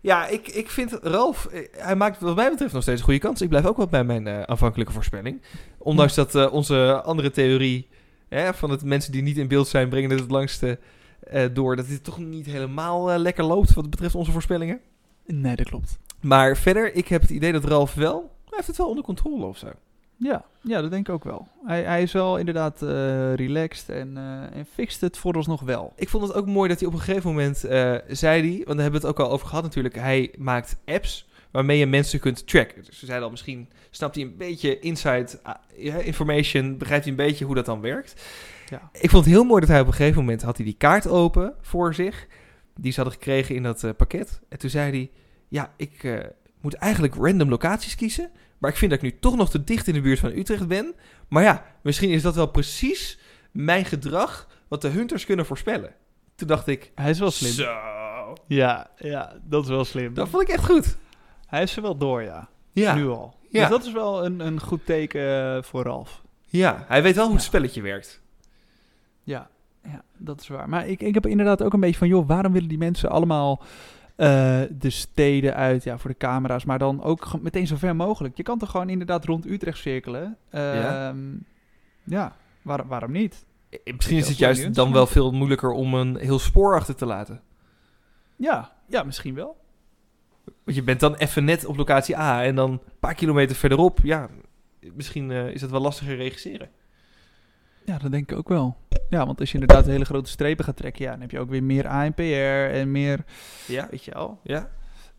Ja, 0.02 0.28
ik, 0.28 0.48
ik 0.48 0.70
vind 0.70 0.92
Ralf, 1.02 1.46
eh, 1.46 1.68
hij 1.72 1.96
maakt 1.96 2.20
wat 2.20 2.36
mij 2.36 2.50
betreft 2.50 2.74
nog 2.74 2.82
steeds 2.82 3.00
een 3.00 3.06
goede 3.06 3.20
kans. 3.20 3.42
Ik 3.42 3.50
blijf 3.50 3.66
ook 3.66 3.78
wel 3.78 3.88
bij 3.88 4.04
mijn 4.04 4.28
eh, 4.28 4.42
aanvankelijke 4.42 4.94
voorspelling. 4.94 5.42
Ondanks 5.78 6.16
dat 6.16 6.36
eh, 6.36 6.54
onze 6.54 7.02
andere 7.04 7.32
theorie 7.32 7.88
hè, 8.30 8.54
van 8.54 8.70
het 8.70 8.84
mensen 8.84 9.12
die 9.12 9.22
niet 9.22 9.38
in 9.38 9.48
beeld 9.48 9.68
zijn, 9.68 9.90
brengen 9.90 10.10
het 10.10 10.20
het 10.20 10.32
langste 10.32 10.80
eh, 11.20 11.46
door. 11.54 11.76
Dat 11.76 11.88
dit 11.88 12.04
toch 12.04 12.18
niet 12.18 12.46
helemaal 12.46 13.18
lekker 13.18 13.44
loopt 13.44 13.74
wat 13.74 13.90
betreft 13.90 14.16
onze 14.16 14.32
voorspellingen. 14.32 14.80
Nee, 15.26 15.56
dat 15.56 15.70
klopt. 15.70 16.00
Maar 16.20 16.58
verder, 16.58 16.96
ik 16.96 17.08
heb 17.08 17.22
het 17.22 17.30
idee 17.30 17.52
dat 17.52 17.66
Ralf 17.66 17.94
wel, 17.94 18.32
heeft 18.66 18.78
het 18.78 18.78
wel 18.78 18.90
onder 18.90 19.04
controle 19.04 19.46
of 19.46 19.58
zo. 19.58 19.72
Ja, 20.18 20.46
ja, 20.62 20.82
dat 20.82 20.92
denk 20.92 21.08
ik 21.08 21.14
ook 21.14 21.24
wel. 21.24 21.48
Hij, 21.66 21.84
hij 21.84 22.02
is 22.02 22.12
wel 22.12 22.38
inderdaad 22.38 22.82
eh, 22.82 23.34
relaxed 23.34 23.90
en, 23.90 24.18
eh 24.18 24.58
en 24.58 24.66
fixt 24.74 25.02
het 25.02 25.18
vooralsnog 25.18 25.62
wel. 25.62 25.94
Ik 25.96 26.10
vond 26.10 26.24
het 26.28 26.34
ook 26.34 26.46
mooi 26.46 26.70
dat 26.70 26.80
hij 26.80 26.88
op 26.88 26.94
een 26.94 27.00
gegeven 27.00 27.30
moment 27.30 27.64
eh, 27.64 27.96
zei 28.08 28.42
hij, 28.42 28.56
want 28.56 28.68
daar 28.68 28.82
hebben 28.82 29.02
we 29.02 29.08
het 29.08 29.18
ook 29.18 29.26
al 29.26 29.32
over 29.32 29.48
gehad 29.48 29.64
natuurlijk, 29.64 29.96
hij 29.96 30.34
maakt 30.38 30.78
apps 30.86 31.30
waarmee 31.52 31.78
je 31.78 31.86
mensen 31.86 32.20
kunt 32.20 32.48
tracken. 32.48 32.84
Dus 32.84 33.00
ze 33.00 33.06
zeiden 33.06 33.26
al, 33.26 33.32
misschien 33.32 33.70
snapt 33.90 34.16
hij 34.16 34.24
een 34.24 34.38
beetje 34.38 34.80
inside 34.80 35.28
ja, 35.76 35.96
information, 35.98 36.78
begrijpt 36.78 37.04
hij 37.04 37.14
een 37.14 37.26
beetje 37.26 37.46
hoe 37.46 37.56
dat 37.56 37.66
dan 37.66 37.82
werkt. 37.82 38.22
Ja. 38.70 38.90
Ik 38.94 39.10
vond 39.10 39.26
het 39.26 39.34
heel 39.34 39.44
mooi 39.44 39.60
dat 39.60 39.70
hij 39.70 39.80
op 39.80 39.88
een 39.88 39.94
gegeven 39.94 40.20
moment 40.20 40.42
had 40.42 40.56
hij 40.58 40.66
die 40.66 40.76
kaart 40.78 41.08
open 41.08 41.54
voor 41.62 41.94
zich, 41.94 42.28
die 42.76 42.92
ze 42.92 43.02
hadden 43.02 43.20
gekregen 43.20 43.56
in 43.56 43.64
dat 43.64 43.84
eh, 43.84 43.92
pakket. 43.98 44.42
En 44.50 44.58
toen 44.58 44.70
zei 44.70 44.92
hij, 44.92 45.12
ja, 45.48 45.74
ik 45.78 46.04
eh, 46.04 46.20
moet 46.62 46.74
eigenlijk 46.74 47.16
random 47.16 47.50
locaties 47.50 47.96
kiezen, 47.96 48.32
maar 48.62 48.70
ik 48.72 48.78
vind 48.78 48.92
dat 48.92 49.02
ik 49.04 49.12
nu 49.12 49.20
toch 49.20 49.36
nog 49.36 49.50
te 49.50 49.64
dicht 49.64 49.88
in 49.88 49.94
de 49.94 50.02
buurt 50.02 50.20
van 50.20 50.32
Utrecht 50.32 50.68
ben. 50.68 50.94
Maar 51.28 51.44
ja, 51.44 51.66
misschien 51.82 52.10
is 52.10 52.22
dat 52.22 52.36
wel 52.36 52.48
precies 52.48 53.20
mijn 53.52 53.86
gedrag 53.86 54.48
wat 54.68 54.82
de 54.82 54.88
hunters 54.88 55.26
kunnen 55.26 55.46
voorspellen. 55.46 55.94
Toen 56.36 56.48
dacht 56.48 56.68
ik, 56.68 56.92
Hij 56.96 57.10
is 57.10 57.20
wel 57.20 57.32
slim. 57.32 57.52
zo, 57.52 57.74
Ja, 58.48 58.90
ja, 58.98 59.34
dat 59.44 59.64
is 59.64 59.70
wel 59.70 59.86
slim. 59.86 60.14
dat 60.14 60.30
vond 60.30 60.44
ik 60.44 60.50
echt 60.50 60.66
goed. 60.66 60.98
Hij 61.46 61.62
is 61.64 61.76
er 61.76 61.82
wel 61.82 61.98
door, 61.98 62.22
ja. 62.22 62.50
Ja, 62.74 62.96
Nu 62.96 63.08
al. 63.08 63.36
Ja. 63.50 63.60
Dus 63.60 63.70
dat 63.70 63.86
is 63.86 63.92
wel 63.92 64.26
een, 64.26 64.40
een 64.40 64.60
goed 64.62 64.86
teken 64.86 65.56
eh, 65.56 65.64
voor 65.64 65.84
Ralf. 65.84 66.22
ja 66.46 66.84
hij 66.88 67.04
weet 67.04 67.16
wel 67.16 67.24
hoe 67.26 67.34
het 67.34 67.42
Ja. 67.44 67.48
spelletje 67.48 67.82
werkt. 67.82 68.22
Ja, 69.24 69.50
ja, 69.84 70.02
dat 70.18 70.42
is 70.42 70.48
waar. 70.48 70.70
Maar 70.70 70.88
ik, 70.88 71.02
ik 71.02 71.14
heb 71.14 71.26
inderdaad 71.26 71.64
ook 71.64 71.74
een 71.74 71.80
beetje 71.80 71.98
van, 71.98 72.08
joh, 72.08 72.28
waarom 72.28 72.52
willen 72.54 72.70
die 72.70 72.78
mensen 72.78 73.10
allemaal 73.10 73.64
eh, 74.16 74.62
de 74.72 74.90
steden 74.90 75.56
uit, 75.56 75.84
ja, 75.84 75.98
voor 75.98 76.10
de 76.10 76.18
camera's, 76.18 76.66
maar 76.66 76.80
dan 76.80 77.04
ook 77.04 77.42
meteen 77.42 77.68
zo 77.68 77.76
ver 77.76 77.96
mogelijk. 77.96 78.38
Je 78.38 78.44
kan 78.44 78.58
toch 78.58 78.72
gewoon 78.72 78.90
inderdaad 78.90 79.26
rond 79.26 79.46
Utrecht 79.46 79.78
cirkelen? 79.78 80.38
Ja. 80.52 81.10
Ehm, 81.10 81.18
ja, 82.04 82.36
waar- 82.62 82.88
waarom 82.88 83.12
niet? 83.12 83.46
Misschien 83.96 84.18
is 84.18 84.28
het 84.28 84.38
juist 84.38 84.74
dan 84.74 84.92
wel 84.92 85.08
veel 85.08 85.32
moeilijker 85.32 85.72
om 85.72 85.94
een 85.94 86.18
heel 86.18 86.40
spoor 86.40 86.76
achter 86.76 86.96
te 86.96 87.06
laten. 87.06 87.42
Ja, 88.36 88.72
ja, 88.88 89.04
misschien 89.04 89.36
wel. 89.36 89.58
Want 90.64 90.78
je 90.78 90.84
bent 90.84 91.00
dan 91.00 91.16
even 91.16 91.44
net 91.44 91.66
op 91.66 91.78
locatie 91.78 92.18
A 92.18 92.44
en 92.44 92.56
dan 92.56 92.72
een 92.72 92.80
paar 93.00 93.14
kilometer 93.16 93.56
verderop, 93.56 94.00
ja, 94.04 94.30
misschien 94.94 95.32
eh, 95.32 95.48
is 95.48 95.62
het 95.62 95.72
wel 95.72 95.82
lastiger 95.82 96.16
regisseren. 96.16 96.70
Ja, 97.86 97.98
dat 97.98 98.12
denk 98.12 98.32
ik 98.32 98.38
ook 98.38 98.50
wel. 98.50 98.78
Ja, 99.12 99.26
want 99.26 99.40
als 99.40 99.52
je 99.52 99.58
inderdaad 99.60 99.86
hele 99.86 100.06
grote 100.06 100.30
strepen 100.30 100.66
gaat 100.66 100.78
trekken, 100.78 101.06
ja, 101.06 101.12
dan 101.12 101.22
heb 101.22 101.32
je 101.32 101.40
ook 101.40 101.50
weer 101.50 101.64
meer 101.64 101.88
ANPR 101.88 102.22
en 102.72 102.92
meer, 102.92 103.24
Ja, 103.68 103.88
weet 103.92 104.04
je 104.04 104.12
wel. 104.14 104.40
ja. 104.44 104.58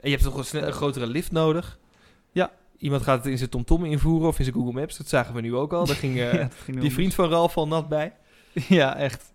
En 0.01 0.11
je 0.11 0.17
hebt 0.17 0.23
toch 0.23 0.53
een, 0.53 0.73
grotere 0.73 1.07
lift 1.07 1.33
nodig. 1.33 1.79
Ja. 2.33 2.51
Iemand 2.79 3.03
gaat 3.03 3.17
het 3.19 3.27
in 3.27 3.39
zijn 3.39 3.51
TomTom 3.51 3.85
invoeren 3.85 4.29
of 4.29 4.39
in 4.39 4.45
zijn 4.45 4.57
Google 4.57 4.73
Maps. 4.73 4.97
Dat 4.97 5.09
zagen 5.09 5.35
we 5.35 5.41
nu 5.41 5.55
ook 5.55 5.73
al. 5.73 5.87
Daar 5.87 5.97
ging 5.97 6.19
eh, 6.21 6.33
Ja, 6.33 6.39
dat 6.39 6.55
ging 6.55 6.81
die 6.81 6.93
vriend 6.93 7.15
van 7.15 7.29
Ralf 7.29 7.57
al 7.57 7.69
nat 7.69 7.89
bij. 7.89 8.13
Ja, 8.69 8.97
echt. 8.97 9.33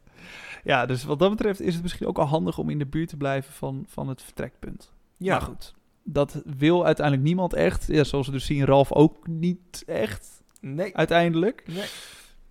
Ja, 0.63 0.85
dus 0.85 1.03
wat 1.03 1.19
dat 1.19 1.29
betreft 1.29 1.61
is 1.61 1.73
het 1.73 1.83
misschien 1.83 2.07
ook 2.07 2.17
al 2.17 2.25
handig 2.25 2.57
om 2.57 2.69
in 2.69 2.79
de 2.79 2.85
buurt 2.85 3.09
te 3.09 3.17
blijven 3.17 3.53
van, 3.53 3.85
van 3.87 4.07
het 4.07 4.21
vertrekpunt. 4.21 4.91
Ja, 5.17 5.31
Maar 5.37 5.41
goed, 5.47 5.73
dat 6.03 6.41
wil 6.57 6.85
uiteindelijk 6.85 7.25
niemand 7.27 7.53
echt. 7.53 7.87
Ja, 7.87 8.03
zoals 8.03 8.25
we 8.25 8.31
dus 8.31 8.45
zien, 8.45 8.65
Ralf 8.65 8.91
ook 8.91 9.27
niet 9.27 9.83
echt 9.85 10.41
Nee. 10.61 10.95
uiteindelijk. 10.97 11.63
nee. 11.67 11.85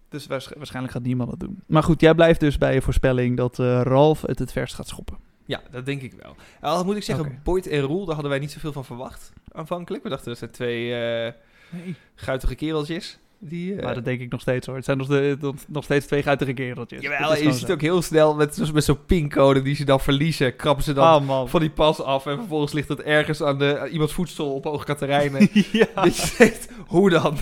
Dus 0.08 0.26
waarsch- 0.26 0.52
waarschijnlijk 0.56 0.94
gaat 0.94 1.02
niemand 1.02 1.30
dat 1.30 1.40
doen. 1.40 1.62
Maar 1.66 1.82
goed, 1.82 2.00
jij 2.00 2.14
blijft 2.14 2.40
dus 2.40 2.58
bij 2.58 2.74
je 2.74 2.82
voorspelling 2.82 3.36
dat 3.36 3.58
eh, 3.58 3.80
Ralf 3.82 4.22
het 4.22 4.38
het 4.38 4.52
verst 4.52 4.74
gaat 4.74 4.88
schoppen. 4.88 5.16
Ja, 5.44 5.62
dat 5.70 5.86
denk 5.86 6.02
ik 6.02 6.12
wel. 6.22 6.36
Al 6.60 6.84
moet 6.84 6.96
ik 6.96 7.02
zeggen, 7.02 7.24
Oké. 7.26 7.40
Boyd 7.42 7.66
en 7.66 7.80
Roel, 7.80 8.04
daar 8.04 8.12
hadden 8.14 8.30
wij 8.30 8.40
niet 8.40 8.50
zoveel 8.50 8.72
van 8.72 8.84
verwacht 8.84 9.32
aanvankelijk. 9.52 10.02
We 10.02 10.08
dachten 10.08 10.28
dat 10.28 10.38
zijn 10.38 10.50
twee 10.50 10.94
eh 10.94 11.32
Nee. 11.70 11.94
guitige 12.14 12.54
kereltjes. 12.54 13.18
Die, 13.48 13.76
eh, 13.76 13.84
Maar 13.84 13.94
dat 13.94 14.04
denk 14.04 14.20
ik 14.20 14.30
nog 14.30 14.40
steeds 14.40 14.66
hoor. 14.66 14.76
Het 14.76 14.84
zijn 14.84 14.98
nog, 14.98 15.06
de, 15.06 15.36
nog- 15.68 15.84
steeds 15.84 16.06
twee 16.06 16.22
guitige 16.22 16.52
kereltjes. 16.52 17.02
Jawel, 17.02 17.28
Dat 17.28 17.40
je 17.40 17.52
ziet 17.52 17.66
zo. 17.66 17.72
ook 17.72 17.80
heel 17.80 18.02
snel 18.02 18.34
met, 18.34 18.72
met 18.72 18.84
zo'n 18.84 19.04
pincode 19.06 19.62
die 19.62 19.74
ze 19.74 19.84
dan 19.84 20.00
verliezen. 20.00 20.56
Krabben 20.56 20.84
ze 20.84 20.92
dan 20.92 21.24
man. 21.24 21.48
van 21.48 21.60
die 21.60 21.70
pas 21.70 22.02
af 22.02 22.26
en 22.26 22.36
vervolgens 22.38 22.72
ligt 22.72 22.88
het 22.88 23.02
ergens 23.02 23.42
aan, 23.42 23.58
de, 23.58 23.78
aan 23.78 23.88
iemands 23.88 24.12
voedsel 24.12 24.54
op 24.54 24.64
Hoog 24.64 24.84
Katerijnen. 24.84 25.48
ja. 25.72 25.86
Dat 25.94 26.16
je 26.16 26.34
denkt, 26.38 26.68
hoe 26.86 27.10
dan? 27.10 27.36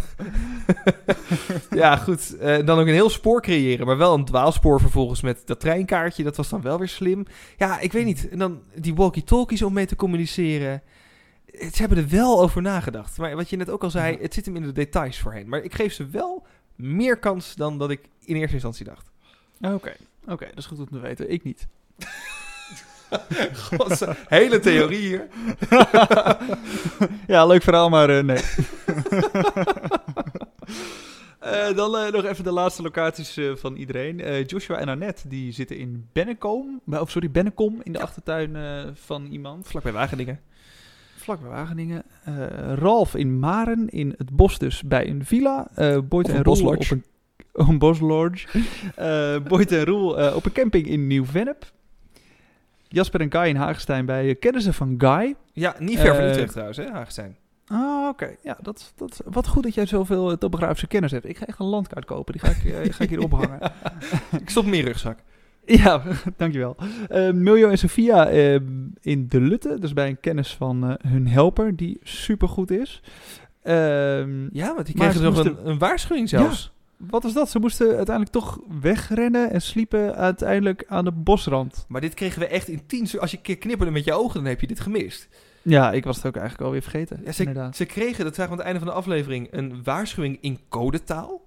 ja, 1.70 1.96
goed. 1.96 2.36
eh, 2.38 2.56
dan 2.66 2.78
ook 2.78 2.86
een 2.86 2.92
heel 2.92 3.10
spoor 3.10 3.42
creëren, 3.42 3.86
maar 3.86 3.96
wel 3.96 4.14
een 4.14 4.24
dwaalspoor 4.24 4.80
vervolgens 4.80 5.20
met 5.20 5.42
dat 5.44 5.60
treinkaartje. 5.60 6.22
Dat 6.22 6.36
was 6.36 6.48
dan 6.48 6.62
wel 6.62 6.78
weer 6.78 6.88
slim. 6.88 7.26
Ja, 7.56 7.80
ik 7.80 7.92
weet 7.92 8.04
niet. 8.04 8.28
En 8.28 8.38
dan 8.38 8.60
die 8.74 8.94
walkie-talkies 8.94 9.62
om 9.62 9.72
mee 9.72 9.86
te 9.86 9.96
communiceren. 9.96 10.82
Ze 11.58 11.80
hebben 11.80 11.98
er 11.98 12.08
wel 12.08 12.40
over 12.40 12.62
nagedacht. 12.62 13.18
Maar 13.18 13.36
wat 13.36 13.50
je 13.50 13.56
net 13.56 13.70
ook 13.70 13.82
al 13.82 13.90
zei, 13.90 14.12
Ja. 14.16 14.22
het 14.22 14.34
zit 14.34 14.44
hem 14.46 14.56
in 14.56 14.62
de 14.62 14.72
details 14.72 15.18
voorheen. 15.18 15.48
Maar 15.48 15.62
ik 15.62 15.74
geef 15.74 15.92
ze 15.92 16.06
wel 16.08 16.46
meer 16.76 17.18
kans 17.18 17.54
dan 17.54 17.78
dat 17.78 17.90
ik 17.90 18.00
in 18.24 18.36
eerste 18.36 18.52
instantie 18.54 18.84
dacht. 18.84 19.10
Oké, 19.60 19.92
oké, 20.26 20.46
dat 20.46 20.58
is 20.58 20.66
goed 20.66 20.78
om 20.78 20.88
te 20.90 21.00
weten. 21.00 21.30
Ik 21.30 21.44
niet. 21.44 21.66
Hele 24.28 24.60
theorie 24.60 24.98
hier. 25.00 25.28
ja, 27.34 27.46
leuk 27.46 27.62
verhaal, 27.62 27.88
maar 27.88 28.10
eh, 28.10 28.22
nee. 28.24 28.40
Eh, 31.38 31.76
dan 31.76 31.96
eh, 31.96 32.12
nog 32.12 32.24
even 32.24 32.44
de 32.44 32.52
laatste 32.52 32.82
locaties 32.82 33.40
van 33.54 33.76
iedereen. 33.76 34.44
Joshua 34.46 34.78
en 34.78 34.88
Annette, 34.88 35.28
die 35.28 35.52
zitten 35.52 35.78
in 35.78 36.08
Bennekom. 36.12 36.80
Of 36.86 37.10
sorry, 37.10 37.30
Bennekom, 37.30 37.80
in 37.82 37.92
de 37.92 38.00
achtertuin 38.00 38.56
van 38.96 39.26
iemand. 39.26 39.66
Vlak 39.66 39.82
bij 39.82 39.92
Wageningen. 39.92 40.40
Vlak 41.24 41.40
bij 41.40 41.50
Wageningen. 41.50 42.02
Eh, 42.24 42.34
Ralf 42.74 43.14
in 43.14 43.38
Maren, 43.38 43.88
in 43.88 44.14
het 44.18 44.30
bos 44.36 44.58
dus, 44.58 44.82
bij 44.82 45.08
een 45.08 45.24
villa. 45.24 45.68
Eh 45.74 45.98
Boyd 46.08 46.26
Of 46.26 46.32
en 46.34 46.42
Roel 46.42 46.66
op 46.66 46.90
een... 46.90 47.04
een 47.68 47.78
boslodge. 47.78 48.48
Eh 48.96 49.36
Boyd 49.48 49.72
en 49.72 49.84
Roel 49.84 50.18
eh, 50.18 50.36
op 50.36 50.44
een 50.44 50.52
camping 50.52 50.86
in 50.86 51.06
Nieuw-Vennep. 51.06 51.72
Jasper 52.88 53.20
en 53.20 53.32
Guy 53.32 53.48
in 53.48 53.56
Hagestein 53.56 54.06
bij 54.06 54.28
eh, 54.28 54.38
kennissen 54.38 54.74
van 54.74 54.94
Guy. 54.98 55.34
Ja, 55.52 55.74
niet 55.78 55.98
ver 55.98 56.14
van 56.14 56.24
Eh, 56.24 56.30
Utrecht 56.30 56.52
trouwens, 56.52 56.78
hè. 56.78 57.24
Ah, 57.66 58.08
oké. 58.08 58.36
Ja, 58.42 58.58
dat, 58.60 58.92
dat, 58.96 59.22
wat 59.24 59.46
goed 59.46 59.62
dat 59.62 59.74
jij 59.74 59.86
zoveel 59.86 60.30
eh, 60.30 60.36
topografische 60.36 60.86
kennis 60.86 61.10
hebt. 61.10 61.28
Ik 61.28 61.38
ga 61.38 61.46
echt 61.46 61.58
een 61.58 61.66
landkaart 61.66 62.04
kopen. 62.04 62.32
Die 62.32 62.42
ga 62.42 62.48
ik, 62.48 62.64
eh, 62.64 62.92
ga 62.92 63.04
ik 63.04 63.10
hier 63.10 63.22
ophangen. 63.30 63.58
ik 64.40 64.50
stop 64.50 64.64
in 64.64 64.70
mijn 64.70 64.84
rugzak. 64.84 65.18
Ja, 65.82 66.02
dankjewel. 66.36 66.76
Eh 67.08 67.30
Miljo 67.32 67.68
en 67.68 67.78
Sofia 67.78 68.28
eh, 68.28 68.54
in 69.00 69.26
De 69.28 69.40
Lutte. 69.40 69.78
Dus 69.78 69.92
bij 69.92 70.08
een 70.08 70.20
kennis 70.20 70.54
van 70.54 70.84
eh, 70.88 71.10
hun 71.12 71.28
helper, 71.28 71.76
die 71.76 71.98
supergoed 72.02 72.70
is. 72.70 73.02
Ehm, 73.62 74.48
Ja, 74.52 74.74
want 74.74 74.86
die 74.86 74.94
kregen 74.94 75.14
ze 75.14 75.22
nog 75.22 75.34
moesten- 75.34 75.58
een, 75.64 75.70
een 75.70 75.78
waarschuwing 75.78 76.28
zelfs. 76.28 76.72
wat 76.96 77.24
is 77.24 77.32
dat? 77.32 77.50
Ze 77.50 77.58
moesten 77.58 77.86
uiteindelijk 77.86 78.30
toch 78.30 78.58
wegrennen 78.80 79.50
en 79.50 79.62
sliepen 79.62 80.14
uiteindelijk 80.14 80.84
aan 80.88 81.04
de 81.04 81.12
bosrand. 81.12 81.84
Maar 81.88 82.00
dit 82.00 82.14
kregen 82.14 82.40
we 82.40 82.46
echt 82.46 82.68
in 82.68 82.86
tien... 82.86 83.08
Als 83.20 83.30
je 83.30 83.36
een 83.36 83.42
keer 83.42 83.58
knipperde 83.58 83.92
met 83.92 84.04
je 84.04 84.12
ogen, 84.12 84.34
dan 84.40 84.48
heb 84.48 84.60
je 84.60 84.66
dit 84.66 84.80
gemist. 84.80 85.28
Ja, 85.62 85.92
ik 85.92 86.04
was 86.04 86.16
het 86.16 86.26
ook 86.26 86.36
eigenlijk 86.36 86.64
alweer 86.66 86.82
vergeten. 86.82 87.20
Ja, 87.24 87.72
ze 87.72 87.84
kregen, 87.84 88.24
dat 88.24 88.34
zagen 88.34 88.56
we 88.56 88.62
aan 88.62 88.66
het 88.66 88.66
einde 88.66 88.78
van 88.78 88.88
de 88.88 88.94
aflevering, 88.94 89.48
een 89.50 89.80
waarschuwing 89.84 90.38
in 90.40 90.58
codetaal. 90.68 91.40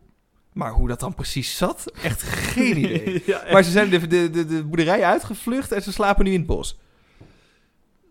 Maar 0.57 0.71
hoe 0.71 0.87
dat 0.87 0.99
dan 0.99 1.13
precies 1.15 1.57
zat, 1.57 1.91
echt 2.03 2.21
geen 2.21 2.77
idee. 2.83 3.23
ja, 3.25 3.41
echt. 3.41 3.51
Maar 3.51 3.63
ze 3.63 3.71
zijn 3.71 3.89
de, 3.89 4.07
de, 4.07 4.29
de, 4.29 4.45
de 4.45 4.63
boerderij 4.63 5.03
uitgevlucht 5.03 5.71
en 5.71 5.81
ze 5.81 5.91
slapen 5.91 6.25
nu 6.25 6.31
in 6.31 6.37
het 6.37 6.47
bos. 6.47 6.79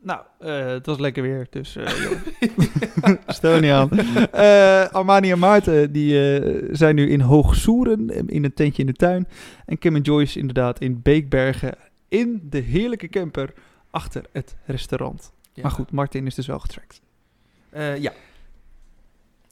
Nou, 0.03 0.21
eh, 0.39 0.67
het 0.67 0.87
was 0.87 0.99
lekker 0.99 1.23
weer, 1.23 1.47
dus 1.51 1.77
eh 1.77 1.89
joh. 2.03 3.17
stel 3.27 3.61
niet 3.61 3.71
aan. 3.71 3.89
Eh, 4.33 4.89
Armani 4.89 5.31
en 5.31 5.39
Maarten 5.39 5.93
die, 5.93 6.39
eh, 6.39 6.69
zijn 6.73 6.95
nu 6.95 7.11
in 7.11 7.21
Hoogsoeren, 7.21 8.29
in 8.29 8.45
een 8.45 8.55
tentje 8.55 8.81
in 8.83 8.87
de 8.87 8.93
tuin. 8.93 9.29
En 9.67 9.79
Kim 9.79 9.95
en 9.95 10.03
Joyce 10.03 10.39
inderdaad 10.39 10.81
in 10.81 11.01
Beekbergen, 11.03 11.75
in 12.09 12.41
de 12.51 12.59
heerlijke 12.59 13.09
camper 13.09 13.53
achter 13.91 14.25
het 14.33 14.57
restaurant. 14.65 15.33
Maar 15.63 15.71
goed, 15.71 15.91
Martin 15.91 16.27
is 16.27 16.35
dus 16.35 16.47
wel 16.47 16.59
getrackt. 16.59 17.01
Eh, 17.71 17.97
ja. 17.97 18.13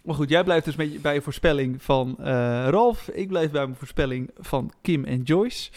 Maar 0.04 0.14
goed, 0.14 0.28
jij 0.28 0.44
blijft 0.44 0.64
dus 0.64 0.76
met 0.76 1.02
bij 1.02 1.14
je 1.14 1.22
voorspelling 1.22 1.82
van 1.82 2.16
eh, 2.18 2.24
Ralf. 2.68 3.08
Ik 3.08 3.28
blijf 3.28 3.50
bij 3.50 3.64
mijn 3.64 3.76
voorspelling 3.76 4.30
van 4.38 4.72
Kim 4.82 5.04
en 5.04 5.22
Joyce. 5.22 5.70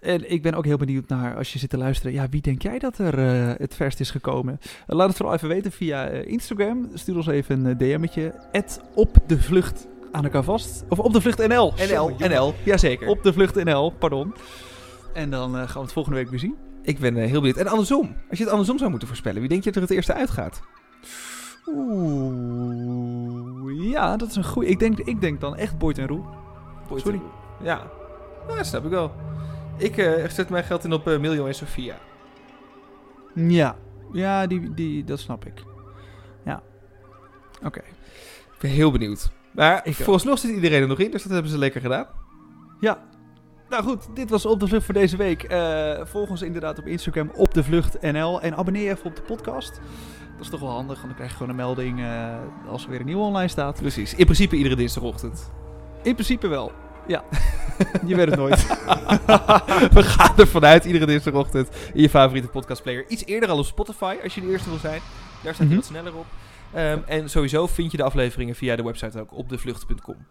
En 0.00 0.30
ik 0.30 0.42
ben 0.42 0.54
ook 0.54 0.64
heel 0.64 0.76
benieuwd 0.76 1.08
naar, 1.08 1.36
als 1.36 1.52
je 1.52 1.58
zit 1.58 1.70
te 1.70 1.78
luisteren, 1.78 2.12
ja, 2.12 2.28
wie 2.28 2.40
denk 2.40 2.62
jij 2.62 2.78
dat 2.78 2.98
er 2.98 3.18
eh, 3.18 3.54
het 3.58 3.74
verst 3.74 4.00
is 4.00 4.10
gekomen? 4.10 4.60
Eh, 4.86 4.96
laat 4.96 5.08
het 5.08 5.16
vooral 5.16 5.34
even 5.34 5.48
weten 5.48 5.72
via 5.72 6.08
Instagram. 6.08 6.90
Stuur 6.94 7.16
ons 7.16 7.26
even 7.26 7.64
een 7.64 7.76
DM'tje. 7.76 8.34
op 8.94 9.16
de 9.26 9.40
vlucht 9.40 9.86
aan 10.12 10.24
elkaar 10.24 10.44
vast. 10.44 10.84
Of 10.88 10.98
op 10.98 11.12
de 11.12 11.20
vlucht 11.20 11.46
NL. 11.48 11.72
NL. 11.90 12.16
NL, 12.18 12.54
jazeker. 12.64 13.08
Op 13.08 13.22
de 13.22 13.32
vlucht 13.32 13.64
NL, 13.64 13.90
pardon. 13.90 14.34
En 15.14 15.30
dan 15.30 15.54
gaan 15.54 15.74
we 15.74 15.80
het 15.80 15.92
volgende 15.92 16.18
week 16.18 16.30
weer 16.30 16.38
zien. 16.38 16.56
Ik 16.82 16.98
ben 16.98 17.14
heel 17.14 17.40
benieuwd. 17.40 17.56
En 17.56 17.66
andersom, 17.66 18.16
als 18.28 18.38
je 18.38 18.44
het 18.44 18.52
andersom 18.52 18.78
zou 18.78 18.90
moeten 18.90 19.08
voorspellen, 19.08 19.40
wie 19.40 19.48
denk 19.48 19.64
je 19.64 19.70
dat 19.70 19.82
er 19.82 19.88
het 19.88 19.96
eerste 19.96 20.14
uitgaat? 20.14 20.60
Oeh, 22.46 23.90
ja, 23.90 24.16
dat 24.16 24.28
is 24.28 24.36
een 24.36 24.44
goeie. 24.44 24.68
Ik 24.68 24.78
denk, 24.78 24.98
ik 24.98 25.20
denk 25.20 25.40
dan 25.40 25.56
echt 25.56 25.78
Boyd 25.78 25.98
en 25.98 26.06
Roel. 26.06 26.24
Sorry. 26.94 27.20
Ja, 27.62 27.82
dat 28.46 28.66
snap 28.66 28.84
ik 28.84 28.90
wel. 28.90 29.12
Ik 29.76 29.96
eh, 29.96 30.28
zet 30.28 30.48
mijn 30.48 30.64
geld 30.64 30.84
in 30.84 30.92
op 30.92 31.08
eh 31.08 31.18
Miljo 31.18 31.46
en 31.46 31.54
Sofia. 31.54 31.96
Ja, 33.34 33.76
ja 34.12 34.46
die, 34.46 34.74
die, 34.74 35.04
dat 35.04 35.18
snap 35.20 35.44
ik. 35.46 35.62
Ja. 36.44 36.62
Oké. 37.64 37.80
Ik 38.52 38.58
ben 38.60 38.70
heel 38.70 38.90
benieuwd. 38.90 39.30
Maar 39.52 39.76
Ik 39.76 39.86
ook. 39.86 39.94
vooralsnog 39.94 40.38
zit 40.38 40.50
iedereen 40.50 40.82
er 40.82 40.88
nog 40.88 40.98
in, 40.98 41.10
dus 41.10 41.22
dat 41.22 41.32
hebben 41.32 41.50
ze 41.50 41.58
lekker 41.58 41.80
gedaan. 41.80 42.06
Ja. 42.80 42.98
Nou 43.68 43.82
goed, 43.82 44.06
dit 44.14 44.30
was 44.30 44.46
Op 44.46 44.60
de 44.60 44.66
Vlucht 44.68 44.84
voor 44.84 44.94
deze 44.94 45.16
week. 45.16 45.42
Eh, 45.42 46.00
volg 46.04 46.30
ons 46.30 46.42
inderdaad 46.42 46.78
op 46.78 46.86
Instagram 46.86 47.30
op 47.34 47.54
de 47.54 47.64
Vlucht 47.64 48.00
NL. 48.00 48.40
En 48.40 48.56
abonneer 48.56 48.90
even 48.90 49.04
op 49.04 49.16
de 49.16 49.22
podcast. 49.22 49.80
Dat 50.36 50.44
is 50.44 50.50
toch 50.50 50.60
wel 50.60 50.70
handig, 50.70 50.96
want 50.96 51.06
dan 51.06 51.14
krijg 51.14 51.30
je 51.30 51.36
gewoon 51.36 51.50
een 51.50 51.56
melding 51.56 52.00
eh, 52.00 52.34
als 52.68 52.84
er 52.84 52.90
weer 52.90 53.00
een 53.00 53.06
nieuwe 53.06 53.22
online 53.22 53.48
staat. 53.48 53.80
Precies. 53.80 54.14
In 54.14 54.24
principe 54.24 54.56
iedere 54.56 54.76
dinsdagochtend. 54.76 55.50
In 56.02 56.14
principe 56.14 56.46
wel. 56.46 56.72
Ja. 57.06 57.24
je 58.06 58.16
weet 58.16 58.26
het 58.26 58.36
nooit. 58.36 58.66
We 59.96 60.02
gaan 60.02 60.36
er 60.36 60.46
vanuit 60.46 60.84
iedere 60.84 61.06
dinsdagochtend 61.06 61.68
in 61.92 62.02
je 62.02 62.08
favoriete 62.08 62.48
podcastplayer. 62.48 63.04
Iets 63.08 63.24
eerder 63.24 63.48
al 63.48 63.58
op 63.58 63.64
Spotify, 63.64 64.16
als 64.22 64.34
je 64.34 64.40
de 64.40 64.50
eerste 64.50 64.68
wil 64.68 64.78
zijn. 64.78 65.00
Daar 65.42 65.54
staat 65.54 65.68
je 65.68 65.74
wat 65.74 65.84
sneller 65.84 66.16
op. 66.16 66.26
Ehm, 66.72 66.98
en 67.06 67.30
sowieso 67.30 67.66
vind 67.66 67.90
je 67.90 67.96
de 67.96 68.02
afleveringen 68.02 68.54
via 68.54 68.76
de 68.76 68.82
website 68.82 69.20
ook 69.20 69.32
op 69.32 69.48
devlucht.com. 69.48 70.26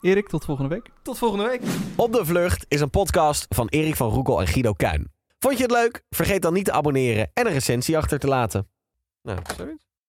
Erik, 0.00 0.28
tot 0.28 0.44
volgende 0.44 0.74
week. 0.74 0.90
Tot 1.02 1.18
volgende 1.18 1.44
week. 1.44 1.62
Op 1.96 2.12
de 2.12 2.24
Vlucht 2.24 2.64
is 2.68 2.80
een 2.80 2.90
podcast 2.90 3.46
van 3.48 3.68
Erik 3.68 3.96
van 3.96 4.10
Roekel 4.10 4.40
en 4.40 4.46
Guido 4.46 4.72
Kuin. 4.72 5.12
Vond 5.38 5.56
je 5.56 5.62
het 5.62 5.72
leuk? 5.72 6.02
Vergeet 6.10 6.42
dan 6.42 6.52
niet 6.52 6.64
te 6.64 6.72
abonneren 6.72 7.30
en 7.34 7.46
een 7.46 7.52
recensie 7.52 7.96
achter 7.96 8.18
te 8.18 8.26
laten. 8.26 8.73
Nou, 9.24 9.38
zoiets. 9.56 9.93